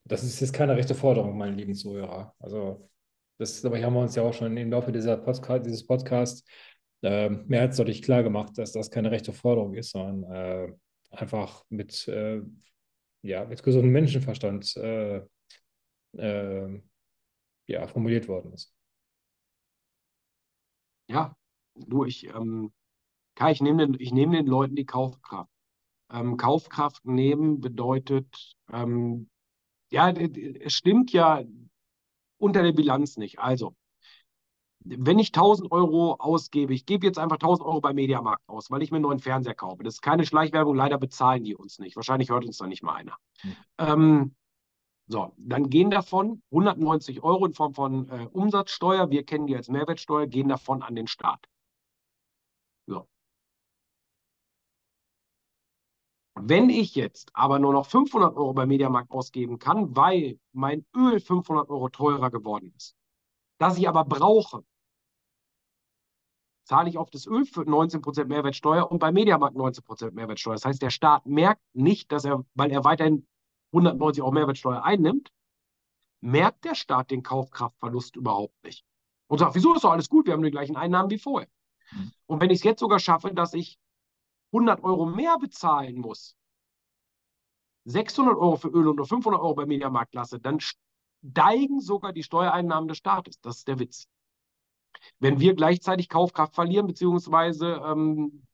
[0.05, 2.33] Das ist jetzt keine rechte Forderung, meine lieben Zuhörer.
[2.39, 2.89] Also,
[3.37, 6.43] das aber haben wir uns ja auch schon im Laufe dieser Podcast, dieses Podcasts
[7.01, 10.73] äh, mehrheitsdeutlich klar gemacht, dass das keine rechte Forderung ist, sondern äh,
[11.11, 12.41] einfach mit, äh,
[13.23, 15.21] ja, mit gesundem Menschenverstand äh,
[16.17, 16.81] äh,
[17.67, 18.73] ja, formuliert worden ist.
[21.07, 21.35] Ja,
[21.75, 22.71] du, ich, ähm,
[23.35, 25.49] Kai, ich nehme den, ich nehm den Leuten die Kaufkraft.
[26.11, 29.30] Ähm, Kaufkraft nehmen bedeutet, ähm,
[29.91, 31.43] ja, es stimmt ja
[32.37, 33.39] unter der Bilanz nicht.
[33.39, 33.75] Also,
[34.83, 38.81] wenn ich 1000 Euro ausgebe, ich gebe jetzt einfach 1000 Euro bei Mediamarkt aus, weil
[38.81, 39.83] ich mir einen neuen Fernseher kaufe.
[39.83, 41.95] Das ist keine Schleichwerbung, leider bezahlen die uns nicht.
[41.95, 43.15] Wahrscheinlich hört uns da nicht mal einer.
[43.41, 43.55] Hm.
[43.77, 44.35] Ähm,
[45.07, 49.67] so, dann gehen davon 190 Euro in Form von äh, Umsatzsteuer, wir kennen die als
[49.69, 51.45] Mehrwertsteuer, gehen davon an den Staat.
[52.87, 53.07] So.
[56.43, 61.19] Wenn ich jetzt aber nur noch 500 Euro beim Mediamarkt ausgeben kann, weil mein Öl
[61.19, 62.95] 500 Euro teurer geworden ist,
[63.57, 64.63] das ich aber brauche,
[66.65, 70.55] zahle ich auf das Öl für 19% Mehrwertsteuer und beim Mediamarkt 19% Mehrwertsteuer.
[70.55, 73.27] Das heißt, der Staat merkt nicht, dass er, weil er weiterhin
[73.71, 75.29] 190 Euro Mehrwertsteuer einnimmt,
[76.21, 78.85] merkt der Staat den Kaufkraftverlust überhaupt nicht.
[79.27, 81.49] Und sagt, wieso ist doch alles gut, wir haben die gleichen Einnahmen wie vorher.
[81.91, 82.11] Mhm.
[82.25, 83.79] Und wenn ich es jetzt sogar schaffe, dass ich
[84.51, 86.35] 100 Euro mehr bezahlen muss,
[87.85, 92.23] 600 Euro für Öl und nur 500 Euro beim Mediamarkt lasse, dann steigen sogar die
[92.23, 93.39] Steuereinnahmen des Staates.
[93.41, 94.07] Das ist der Witz.
[95.19, 98.45] Wenn wir gleichzeitig Kaufkraft verlieren, beziehungsweise ähm,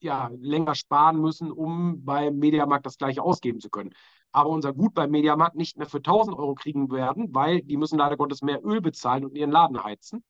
[0.00, 3.94] ja, länger sparen müssen, um beim Mediamarkt das gleiche ausgeben zu können.
[4.30, 7.98] Aber unser Gut beim Mediamarkt nicht mehr für 1000 Euro kriegen werden, weil die müssen
[7.98, 10.22] leider Gottes mehr Öl bezahlen und ihren Laden heizen.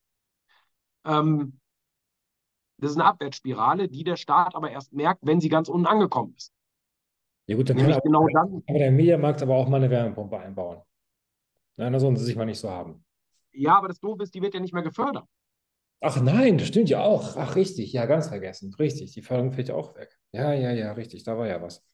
[1.05, 1.61] Ähm,
[2.79, 6.35] das ist eine Abwärtsspirale, die der Staat aber erst merkt, wenn sie ganz unten angekommen
[6.37, 6.53] ist.
[7.47, 10.39] Ja gut, dann kann aber, genau dann, aber der Mediamarkt aber auch mal eine Wärmepumpe
[10.39, 10.83] einbauen.
[11.77, 13.05] Nein, das sollen sie sich mal nicht so haben.
[13.53, 15.25] Ja, aber das Doofe ist, die wird ja nicht mehr gefördert.
[16.01, 17.37] Ach nein, das stimmt ja auch.
[17.37, 18.73] Ach richtig, ja, ganz vergessen.
[18.75, 20.17] Richtig, die Förderung fällt ja auch weg.
[20.33, 21.85] Ja, ja, ja, richtig, da war ja was.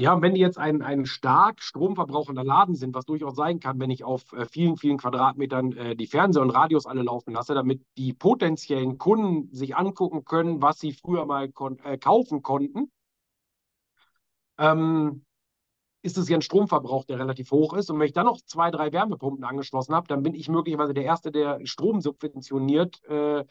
[0.00, 3.90] Ja, wenn die jetzt ein, ein stark stromverbrauchender Laden sind, was durchaus sein kann, wenn
[3.90, 7.82] ich auf äh, vielen, vielen Quadratmetern äh, die Fernseher und Radios alle laufen lasse, damit
[7.96, 12.92] die potenziellen Kunden sich angucken können, was sie früher mal kon äh, kaufen konnten,
[14.58, 15.24] ähm,
[16.02, 17.90] ist es ja ein Stromverbrauch, der relativ hoch ist.
[17.90, 21.04] Und wenn ich dann noch zwei, drei Wärmepumpen angeschlossen habe, dann bin ich möglicherweise der
[21.04, 23.44] Erste, der Strom subventioniert, äh,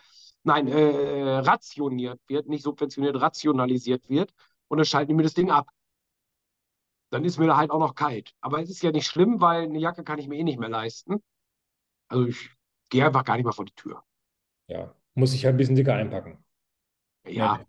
[0.43, 4.31] nein, äh, rationiert wird, nicht subventioniert, rationalisiert wird.
[4.69, 5.67] Und dann schalten die mir das Ding ab
[7.09, 8.33] dann ist mir da halt auch noch kalt.
[8.41, 10.69] Aber es ist ja nicht schlimm, weil eine Jacke kann ich mir eh nicht mehr
[10.69, 11.23] leisten.
[12.07, 12.51] Also ich
[12.89, 14.03] gehe einfach gar nicht mehr vor die Tür.
[14.67, 16.43] Ja, muss ich halt ein bisschen dicker einpacken.
[17.25, 17.65] Ja,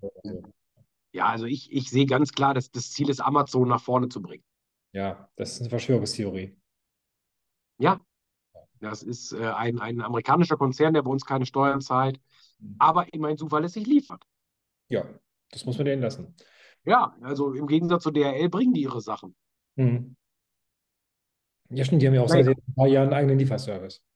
[1.13, 4.21] ja also ich, ich sehe ganz klar, dass das Ziel ist, Amazon nach vorne zu
[4.23, 4.45] bringen.
[4.93, 6.57] Ja, das ist eine Verschwörungstheorie.
[7.79, 8.01] Ja,
[8.81, 12.21] das ist äh, ein, ein amerikanischer Konzern, der bei uns keine Steuern zahlt,
[12.59, 12.77] mhm.
[12.79, 14.25] aber immerhin zuverlässig liefert.
[14.89, 15.05] Ja,
[15.51, 16.35] das muss man denen lassen.
[16.85, 19.35] Ja, also im Gegensatz zu DHL bringen die ihre Sachen.
[19.77, 20.17] Mhm.
[21.71, 24.01] Ja, stimmt, die haben ja auch seit ein paar Jahren einen eigenen Lieferservice.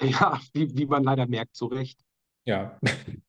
[0.00, 2.00] Ja, wie, wie man leider merkt, zu Recht.
[2.44, 2.78] Ja.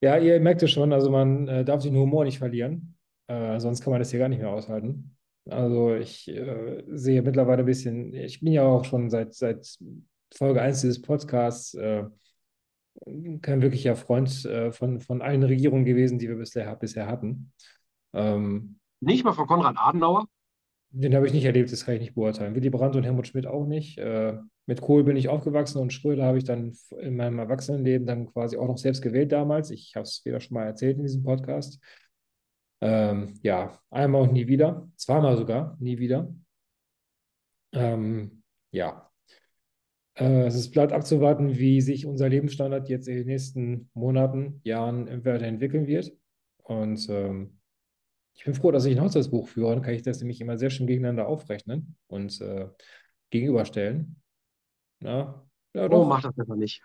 [0.00, 3.82] Ja, ihr merkt es schon, also man äh, darf den Humor nicht verlieren, äh, sonst
[3.82, 5.16] kann man das hier gar nicht mehr aushalten.
[5.50, 9.76] Also ich äh, sehe mittlerweile ein bisschen, ich bin ja auch schon seit, seit
[10.32, 12.04] Folge 1 dieses Podcasts äh,
[13.42, 17.52] kein wirklicher Freund äh, von, von allen Regierungen gewesen, die wir bisher, bisher hatten.
[18.12, 20.26] Ähm, nicht mal von Konrad Adenauer?
[20.90, 22.54] Den habe ich nicht erlebt, das kann ich nicht beurteilen.
[22.54, 23.98] Willy Brandt und Helmut Schmidt auch nicht.
[23.98, 28.26] Äh, mit Kohl bin ich aufgewachsen und Schröder habe ich dann in meinem Erwachsenenleben dann
[28.26, 29.70] quasi auch noch selbst gewählt damals.
[29.70, 31.78] Ich habe es wieder schon mal erzählt in diesem Podcast.
[32.80, 34.88] Ähm, ja, einmal und nie wieder.
[34.96, 36.34] Zweimal sogar, nie wieder.
[37.72, 39.07] Ähm, ja,
[40.18, 45.86] äh, es bleibt abzuwarten, wie sich unser Lebensstandard jetzt in den nächsten Monaten, Jahren weiterentwickeln
[45.86, 46.12] wird.
[46.64, 47.58] Und ähm,
[48.34, 49.74] ich bin froh, dass ich ein Haushaltsbuch führe.
[49.74, 52.68] Dann kann ich das nämlich immer sehr schön gegeneinander aufrechnen und äh,
[53.30, 54.20] gegenüberstellen.
[55.00, 56.02] Ja, ja oh, doch.
[56.02, 56.82] Oh, mach das besser nicht.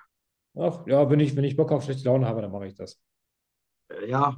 [0.55, 2.99] Ach, ja, wenn ich, wenn ich Bock auf schlechte Laune habe, dann mache ich das.
[3.89, 4.37] Äh, ja,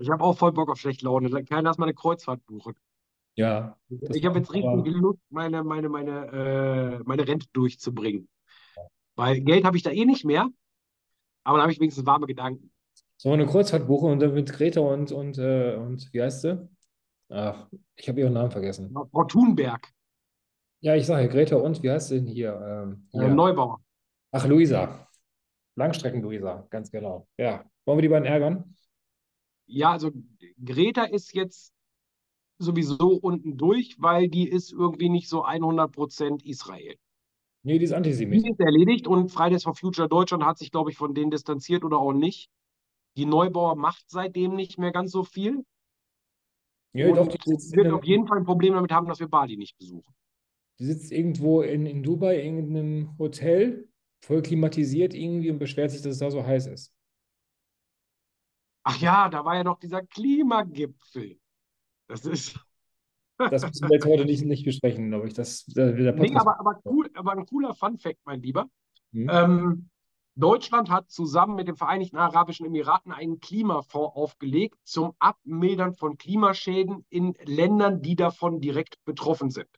[0.00, 1.30] ich habe auch voll Bock auf schlechte Laune.
[1.30, 2.74] Dann kann ich erstmal eine Kreuzfahrt buchen.
[3.38, 3.76] Ja.
[3.88, 8.28] Ich habe jetzt richtig Lust, meine, meine, meine, äh, meine Rente durchzubringen.
[9.14, 10.48] Weil Geld habe ich da eh nicht mehr,
[11.44, 12.72] aber dann habe ich wenigstens warme Gedanken.
[13.16, 16.68] So eine Kreuzfahrt buchen und dann mit Greta und, und, äh, und wie heißt sie?
[17.28, 18.92] Ach, ich habe ihren Namen vergessen.
[19.12, 19.88] Frau Thunberg.
[20.80, 22.60] Ja, ich sage Greta und wie heißt sie denn hier?
[22.60, 23.28] Ähm, ja.
[23.28, 23.80] Neubauer.
[24.32, 25.06] Ach, Luisa.
[25.76, 27.28] Langstrecken-Luisa, ganz genau.
[27.38, 27.64] Ja.
[27.84, 28.74] Wollen wir die beiden ärgern?
[29.66, 30.10] Ja, also
[30.64, 31.72] Greta ist jetzt
[32.58, 36.96] sowieso unten durch, weil die ist irgendwie nicht so 100% Israel.
[37.62, 38.44] Nee, die ist Antisemit.
[38.44, 41.84] Die ist erledigt und Fridays for Future Deutschland hat sich, glaube ich, von denen distanziert
[41.84, 42.50] oder auch nicht.
[43.16, 45.64] Die Neubauer macht seitdem nicht mehr ganz so viel.
[46.92, 47.38] Ja, und doch, die
[47.76, 50.14] wird auf jeden Fall ein Problem damit haben, dass wir Bali nicht besuchen.
[50.78, 53.88] Die sitzt irgendwo in, in Dubai, in einem Hotel,
[54.20, 56.94] voll klimatisiert irgendwie und beschwert sich, dass es da so heiß ist.
[58.84, 61.38] Ach ja, da war ja noch dieser Klimagipfel.
[62.08, 62.58] Das ist.
[63.38, 65.34] das müssen wir jetzt heute nicht, nicht besprechen, glaube ich.
[65.34, 68.66] Das, der nee, aber, aber, cool, aber ein cooler Fun-Fact, mein Lieber.
[69.12, 69.30] Hm.
[69.30, 69.90] Ähm,
[70.34, 77.04] Deutschland hat zusammen mit den Vereinigten Arabischen Emiraten einen Klimafonds aufgelegt zum Abmildern von Klimaschäden
[77.10, 79.68] in Ländern, die davon direkt betroffen sind.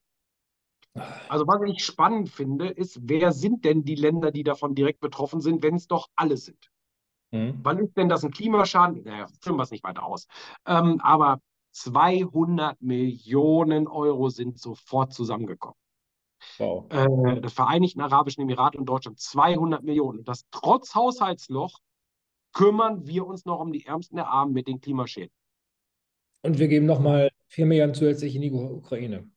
[1.28, 5.40] Also was ich spannend finde, ist, wer sind denn die Länder, die davon direkt betroffen
[5.40, 6.70] sind, wenn es doch alle sind?
[7.32, 7.60] Hm.
[7.62, 9.04] Wann ist denn das ein Klimaschaden?
[9.04, 10.26] Naja, führen wir es nicht weiter aus.
[10.66, 11.40] Ähm, aber
[11.72, 15.76] 200 Millionen Euro sind sofort zusammengekommen.
[16.59, 16.87] Wow.
[16.90, 20.24] Äh, das Vereinigten Arabischen Emirate und Deutschland 200 Millionen.
[20.24, 21.78] Das trotz Haushaltsloch
[22.52, 25.33] kümmern wir uns noch um die Ärmsten der Armen mit den Klimaschäden.
[26.42, 29.30] Und wir geben nochmal 4 Milliarden zusätzlich in die Ukraine.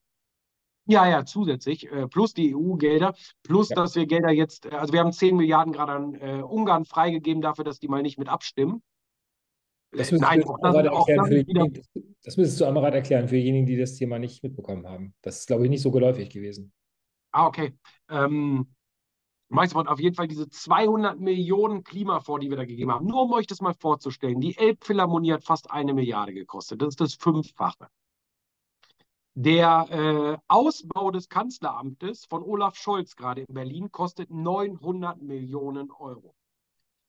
[0.86, 3.76] Ja, ja, zusätzlich, äh, plus die EU-Gelder, plus ja.
[3.76, 7.42] dass wir Gelder jetzt, äh, also wir haben 10 Milliarden gerade an äh, Ungarn freigegeben
[7.42, 8.84] dafür, dass die mal nicht mit abstimmen.
[9.96, 11.74] Das müsstest, Nein,
[12.24, 15.14] das müsstest du einmal erklären für diejenigen, die das Thema nicht mitbekommen haben.
[15.22, 16.74] Das ist, glaube ich, nicht so geläufig gewesen.
[17.32, 17.74] Ah, okay.
[18.10, 18.74] Ähm,
[19.50, 23.06] Meistermann, auf jeden Fall diese 200 Millionen Klimafonds, die wir da gegeben haben.
[23.06, 24.40] Nur um euch das mal vorzustellen.
[24.40, 26.82] Die Elbphilharmonie hat fast eine Milliarde gekostet.
[26.82, 27.88] Das ist das Fünffache.
[29.36, 36.36] Der äh, Ausbau des Kanzleramtes von Olaf Scholz gerade in Berlin kostet 900 Millionen Euro.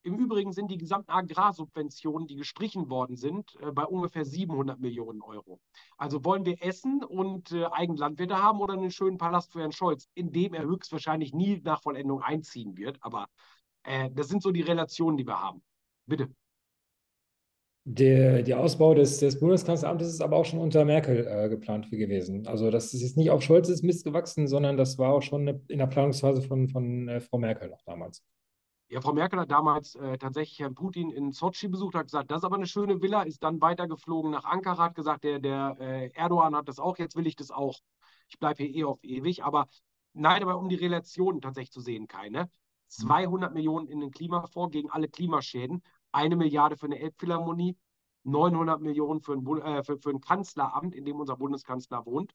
[0.04, 5.22] Im Übrigen sind die gesamten Agrarsubventionen, die gestrichen worden sind, äh, bei ungefähr 700 Millionen
[5.22, 5.60] Euro.
[5.96, 10.06] Also wollen wir Essen und äh, Eigenlandwirte haben oder einen schönen Palast für Herrn Scholz,
[10.14, 12.98] in dem er höchstwahrscheinlich nie nach Vollendung einziehen wird.
[13.00, 13.28] Aber
[13.84, 15.62] äh, das sind so die Relationen, die wir haben.
[16.04, 16.28] Bitte.
[17.86, 22.46] Der, der Ausbau des, des Bundeskanzleramtes ist aber auch schon unter Merkel äh, geplant gewesen.
[22.46, 25.78] Also das ist jetzt nicht auf Scholzes Mist gewachsen, sondern das war auch schon in
[25.78, 28.22] der Planungsphase von, von äh, Frau Merkel noch damals.
[28.88, 32.38] Ja, Frau Merkel hat damals äh, tatsächlich Herrn Putin in Sochi besucht, hat gesagt, das
[32.38, 36.10] ist aber eine schöne Villa, ist dann weitergeflogen nach Ankara, hat gesagt, der, der äh,
[36.14, 37.80] Erdogan hat das auch, jetzt will ich das auch.
[38.28, 39.42] Ich bleibe hier eh auf ewig.
[39.44, 39.66] Aber
[40.12, 42.50] nein, aber um die Relationen tatsächlich zu sehen, keine.
[42.88, 43.54] 200 mhm.
[43.54, 47.76] Millionen in den Klimafonds gegen alle Klimaschäden eine Milliarde für eine Elbphilharmonie,
[48.22, 52.32] 900 Millionen für ein, äh, für, für ein Kanzleramt, in dem unser Bundeskanzler wohnt.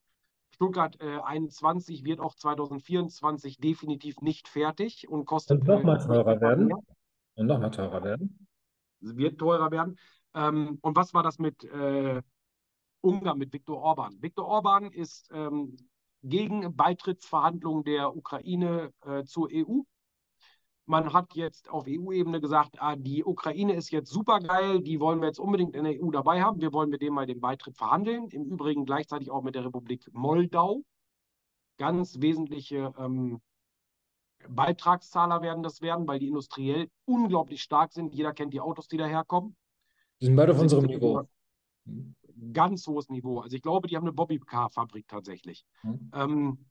[0.52, 5.62] Stuttgart äh, 21 wird auch 2024 definitiv nicht fertig und kostet.
[5.62, 6.74] Und nochmal äh, teurer werden.
[7.36, 8.48] Und nochmal teurer werden.
[9.02, 9.98] Es wird teurer werden.
[10.34, 12.22] Ähm, und was war das mit äh,
[13.02, 14.22] Ungarn, mit Viktor Orban?
[14.22, 15.78] Viktor Orban ist ähm,
[16.22, 19.82] gegen Beitrittsverhandlungen der Ukraine äh, zur EU.
[20.90, 25.20] Man hat jetzt auf EU-Ebene gesagt, ah, die Ukraine ist jetzt super geil, die wollen
[25.22, 26.62] wir jetzt unbedingt in der EU dabei haben.
[26.62, 28.28] Wir wollen mit dem mal den Beitritt verhandeln.
[28.30, 30.84] Im Übrigen gleichzeitig auch mit der Republik Moldau.
[31.78, 33.40] Ganz wesentliche ähm,
[34.48, 38.16] Beitragszahler werden das werden, weil die industriell unglaublich stark sind.
[38.16, 39.56] Jeder kennt die Autos, die daherkommen.
[40.20, 41.22] Die sind beide auf unserem Niveau.
[42.52, 43.42] Ganz hohes Niveau.
[43.42, 45.66] Also ich glaube, die haben eine Bobby-Car-Fabrik tatsächlich.
[45.84, 46.12] Mhm.
[46.16, 46.69] Ähm,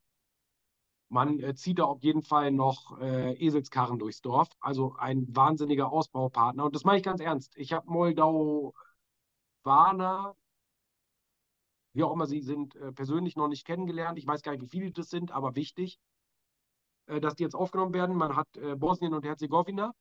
[1.09, 4.49] man äh, zieht da auf jeden Fall noch äh, Eselskarren durchs Dorf.
[4.59, 6.65] Also ein wahnsinniger Ausbaupartner.
[6.65, 7.57] Und das meine ich ganz ernst.
[7.57, 8.73] Ich habe Moldau
[9.63, 10.35] Warner,
[11.93, 14.17] wie auch immer sie sind, äh, persönlich noch nicht kennengelernt.
[14.19, 15.99] Ich weiß gar nicht, wie viele das sind, aber wichtig,
[17.07, 18.15] äh, dass die jetzt aufgenommen werden.
[18.15, 19.93] Man hat äh, Bosnien und Herzegowina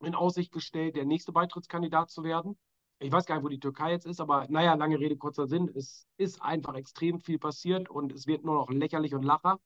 [0.00, 2.56] in Aussicht gestellt, der nächste Beitrittskandidat zu werden.
[2.98, 5.68] Ich weiß gar nicht, wo die Türkei jetzt ist, aber naja, lange Rede, kurzer Sinn.
[5.74, 9.58] Es ist einfach extrem viel passiert und es wird nur noch lächerlich und lacher.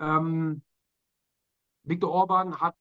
[0.00, 0.62] Ähm,
[1.84, 2.76] Viktor Orban hat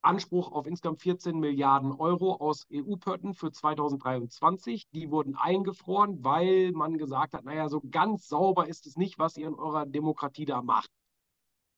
[0.00, 4.88] Anspruch auf insgesamt 14 Milliarden Euro aus EU-Pötten für 2023.
[4.90, 9.36] Die wurden eingefroren, weil man gesagt hat, naja, so ganz sauber ist es nicht, was
[9.36, 10.90] ihr in eurer Demokratie da macht.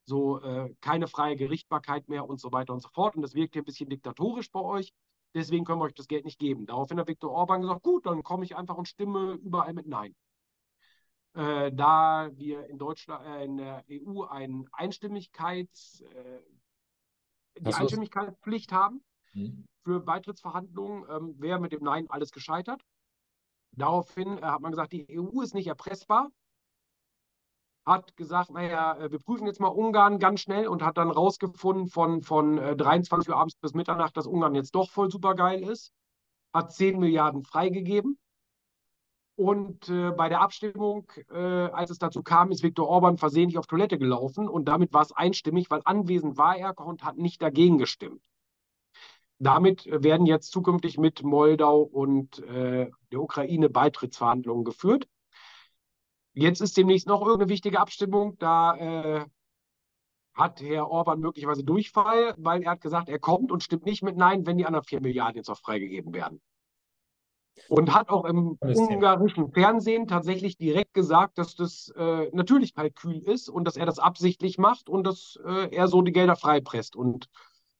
[0.05, 3.17] So äh, keine freie Gerichtbarkeit mehr und so weiter und so fort.
[3.17, 4.93] Und das wirkt hier ein bisschen diktatorisch bei euch.
[5.35, 6.67] Deswegen können wir euch das Geld nicht geben.
[6.67, 10.15] Daraufhin hat Viktor Orban gesagt, gut, dann komme ich einfach und stimme überall mit Nein.
[11.35, 16.41] Äh, da wir in Deutschland, äh, in der EU ein Einstimmigkeits, äh,
[17.61, 19.65] die Einstimmigkeitspflicht haben hm.
[19.85, 22.83] für Beitrittsverhandlungen, ähm, wäre mit dem Nein alles gescheitert.
[23.73, 26.33] Daraufhin äh, hat man gesagt, die EU ist nicht erpressbar.
[27.87, 31.87] Hat gesagt, naja, äh, wir prüfen jetzt mal Ungarn ganz schnell und hat dann rausgefunden
[31.87, 35.93] von, von 23 Uhr abends bis Mitternacht, dass Ungarn jetzt doch voll super geil ist.
[36.53, 38.19] Hat 10 Milliarden freigegeben
[39.41, 43.67] und äh, bei der Abstimmung, äh, als es dazu kam, ist Viktor Orban versehentlich auf
[43.67, 47.79] Toilette gelaufen und damit war es einstimmig, weil anwesend war er und hat nicht dagegen
[47.79, 48.21] gestimmt.
[49.39, 55.09] Damit werden jetzt zukünftig mit Moldau und äh, der Ukraine Beitrittsverhandlungen geführt.
[56.35, 58.37] Jetzt ist demnächst noch irgendeine wichtige Abstimmung.
[58.39, 59.27] Da äh,
[60.35, 64.19] hat Herr Orban möglicherweise Durchfall, weil er hat gesagt, er kommt und stimmt nicht mit
[64.19, 66.43] Nein, wenn die anderen vier Milliarden jetzt auch freigegeben werden.
[67.69, 73.49] Und hat auch im ungarischen Fernsehen tatsächlich direkt gesagt, dass das äh, natürlich Kalkül ist
[73.49, 76.97] und dass er das absichtlich macht und dass äh, er so die Gelder freipresst.
[76.97, 77.29] Und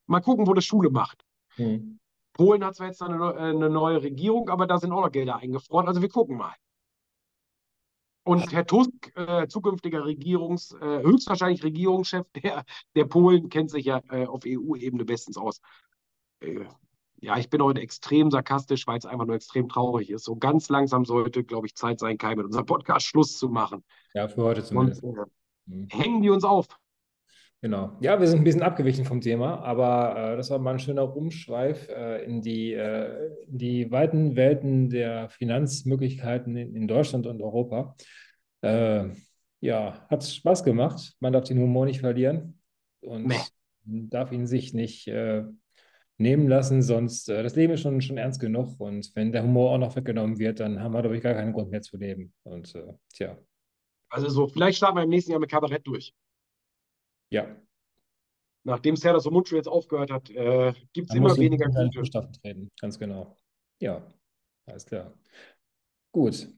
[0.07, 1.25] mal gucken, wo das Schule macht.
[1.57, 1.99] Hm.
[2.33, 5.37] Polen hat zwar jetzt eine, äh, eine, neue Regierung, aber da sind auch noch Gelder
[5.37, 5.89] eingefroren.
[5.89, 6.55] Also wir gucken mal.
[8.23, 12.65] Und Herr Tusk, äh, zukünftiger Regierungs, äh, höchstwahrscheinlich Regierungschef der,
[12.95, 15.61] der Polen, kennt sich ja äh, auf EU-Ebene bestens aus
[17.21, 20.25] ja, ich bin heute extrem sarkastisch, weil es einfach nur extrem traurig ist.
[20.25, 23.85] So ganz langsam sollte, glaube ich, Zeit sein, Kai, mit unserem Podcast Schluss zu machen.
[24.15, 25.03] Ja, für heute zumindest.
[25.03, 25.23] Und, äh,
[25.67, 25.89] mhm.
[25.91, 26.67] Hängen die uns auf.
[27.63, 27.99] Genau.
[28.01, 31.15] Ja, wir sind ein bisschen abgewichen vom Thema, aber äh, das war mal ein schöner
[31.15, 37.43] Umschweif äh, in, die, äh, in die weiten Welten der Finanzmöglichkeiten in, in Deutschland und
[37.43, 37.97] Europa.
[38.63, 39.11] Äh,
[39.61, 41.15] ja, hat Spaß gemacht.
[41.21, 42.59] Man darf den Humor nicht verlieren
[43.01, 43.37] und nee.
[43.85, 45.45] darf ihn sich nicht äh,
[46.21, 49.73] nehmen lassen, sonst äh, das Leben ist schon, schon ernst genug und wenn der Humor
[49.73, 52.33] auch noch weggenommen wird, dann haben wir, glaube ich, gar keinen Grund mehr zu leben.
[52.43, 53.39] Und äh, tja.
[54.11, 56.15] Also so, vielleicht starten wir im nächsten Jahr mit Kabarett durch.
[57.31, 57.57] Ja.
[58.65, 62.05] Nachdem Serdar Somuncu jetzt aufgehört hat, äh, gibt es immer weniger gute.
[62.05, 63.37] Staffel treten, ganz genau.
[63.81, 64.07] Ja,
[64.67, 65.15] alles klar.
[66.13, 66.49] Gut.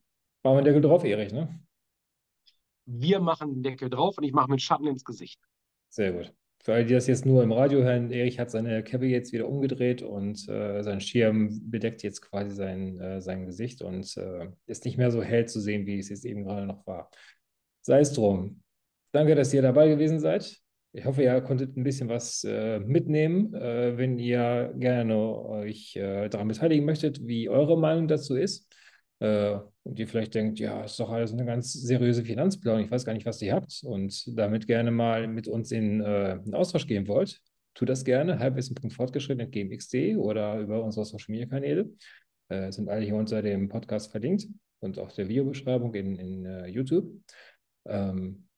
[0.43, 1.63] Machen wir den Deckel drauf, Erich, ne?
[2.85, 5.41] Wir machen den Deckel drauf und ich mache mit Schatten ins Gesicht.
[5.89, 6.35] Sehr gut.
[6.65, 9.49] Für alle, die das jetzt nur im Radio hören, Erich hat seine Cappy jetzt wieder
[9.49, 14.85] umgedreht und äh, sein Schirm bedeckt jetzt quasi sein, äh, sein Gesicht und äh, ist
[14.85, 17.11] nicht mehr so hell zu sehen, wie es jetzt eben gerade noch war.
[17.81, 18.63] Sei es drum.
[19.11, 20.57] Danke, dass ihr dabei gewesen seid.
[20.93, 23.55] Ich hoffe, ihr konntet ein bisschen was äh, mitnehmen.
[23.55, 28.73] Äh, wenn ihr gerne euch äh, daran beteiligen möchtet, wie eure Meinung dazu ist,
[29.23, 33.05] äh, und ihr vielleicht denkt, ja, ist doch alles eine ganz seriöse Finanzplanung, ich weiß
[33.05, 36.89] gar nicht, was ihr habt und damit gerne mal mit uns in äh, einen Austausch
[36.89, 37.41] gehen wollt,
[37.75, 41.91] tut das gerne, halbwissen.fortgeschritten.gmx.de oder über unsere Social Media Kanäle.
[42.49, 44.49] Äh, sind alle hier unter dem Podcast verlinkt
[44.81, 47.09] und auch der Videobeschreibung in, in uh, YouTube.
[47.87, 48.49] Ähm,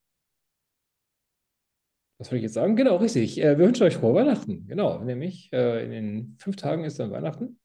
[2.17, 2.75] was soll ich jetzt sagen?
[2.75, 3.37] Genau, richtig.
[3.39, 4.65] Äh, wir wünschen euch frohe Weihnachten.
[4.67, 7.59] Genau, nämlich äh, in den fünf Tagen ist dann Weihnachten,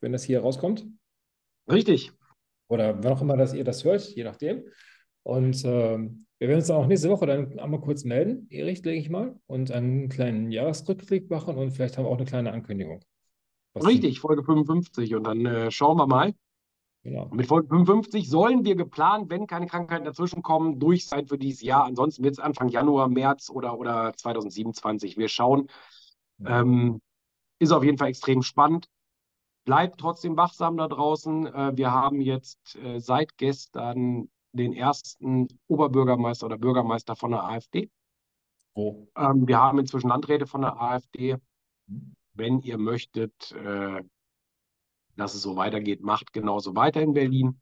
[0.00, 0.84] wenn das hier rauskommt.
[1.70, 2.12] Richtig.
[2.70, 4.62] Oder wann auch immer dass ihr das hört, je nachdem.
[5.22, 9.00] Und ähm, wir werden uns dann auch nächste Woche dann einmal kurz melden, Erich, denke
[9.00, 13.00] ich mal, und einen kleinen Jahresrückblick machen und vielleicht haben wir auch eine kleine Ankündigung.
[13.74, 15.14] Richtig, Folge 55.
[15.14, 16.32] Und dann äh, schauen wir mal.
[17.02, 17.28] Genau.
[17.32, 21.62] Mit Folge 55 sollen wir geplant, wenn keine Krankheiten dazwischen kommen, durch sein für dieses
[21.62, 21.84] Jahr.
[21.84, 25.16] Ansonsten wird es Anfang Januar, März oder, oder 2027.
[25.16, 25.68] Wir schauen.
[26.38, 26.60] Ja.
[26.60, 27.00] Ähm,
[27.58, 28.88] ist auf jeden Fall extrem spannend.
[29.70, 31.46] Bleibt trotzdem wachsam da draußen.
[31.46, 37.88] Äh, wir haben jetzt äh, seit gestern den ersten Oberbürgermeister oder Bürgermeister von der AfD.
[38.74, 39.06] Oh.
[39.16, 41.36] Ähm, wir haben inzwischen Landräte von der AfD.
[42.32, 44.02] Wenn ihr möchtet, äh,
[45.14, 47.60] dass es so weitergeht, macht genauso weiter in Berlin.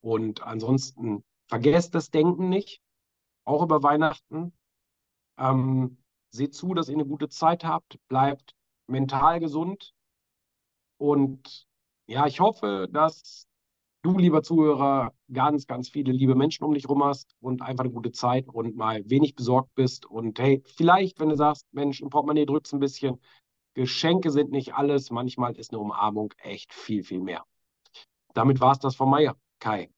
[0.00, 2.82] Und ansonsten vergesst das Denken nicht,
[3.44, 4.52] auch über Weihnachten.
[5.38, 5.98] Ähm,
[6.30, 8.56] seht zu, dass ihr eine gute Zeit habt, bleibt
[8.88, 9.94] mental gesund,
[11.02, 11.66] und
[12.06, 13.48] ja, ich hoffe, dass
[14.02, 17.92] du, lieber Zuhörer, ganz, ganz viele liebe Menschen um dich rum hast und einfach eine
[17.92, 20.06] gute Zeit und mal wenig besorgt bist.
[20.06, 23.20] Und hey, vielleicht, wenn du sagst, Mensch, im Portemonnaie drückt ein bisschen,
[23.74, 25.10] Geschenke sind nicht alles.
[25.10, 27.44] Manchmal ist eine Umarmung echt viel, viel mehr.
[28.32, 29.36] Damit war es das von Meier.
[29.58, 29.90] Kai.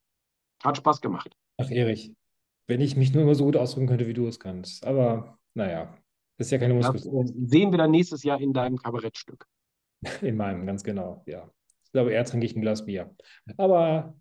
[0.63, 1.37] Hat Spaß gemacht.
[1.59, 2.13] Ach, Erich,
[2.67, 4.87] wenn ich mich nur immer so gut ausdrücken könnte, wie du es kannst.
[4.87, 5.99] Aber naja,
[6.39, 6.99] das ist ja keine Muskel.
[7.47, 9.47] sehen wir dann nächstes Jahr in deinem Kabarettstück.
[10.23, 11.51] In meinem, ganz genau, ja.
[11.85, 13.15] Ich glaube, eher trinke ich ein Glas Bier.
[13.57, 14.15] Aber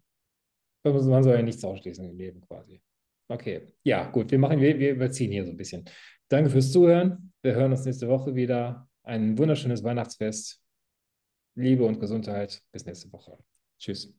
[0.84, 2.82] man soll ja nichts ausschließen im Leben quasi.
[3.30, 5.86] Okay, ja, gut, wir machen, wir, wir überziehen hier so ein bisschen.
[6.28, 7.34] Danke fürs Zuhören.
[7.42, 8.88] Wir hören uns nächste Woche wieder.
[9.04, 10.62] Ein wunderschönes Weihnachtsfest.
[11.56, 12.62] Liebe und Gesundheit.
[12.72, 13.38] Bis nächste Woche.
[13.80, 14.14] Tschüss.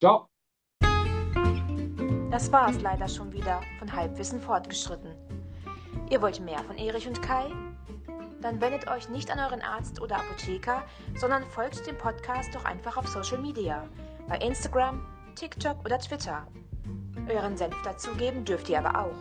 [0.00, 0.28] Ciao.
[2.30, 5.14] Das war es leider schon wieder von Halbwissen fortgeschritten.
[6.10, 7.50] Ihr wollt mehr von Erich und Kai?
[8.42, 10.82] Dann wendet euch nicht an euren Arzt oder Apotheker,
[11.14, 13.84] sondern folgt dem Podcast doch einfach auf Social Media,
[14.28, 16.46] bei Instagram, TikTok oder Twitter.
[17.28, 19.16] Euren Senf dazugeben dürft ihr aber auch.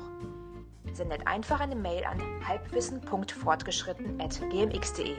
[0.93, 5.15] Sendet einfach eine Mail an halbwissen.fortgeschritten.gmx.de.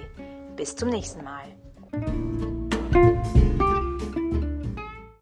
[0.57, 1.57] Bis zum nächsten Mal.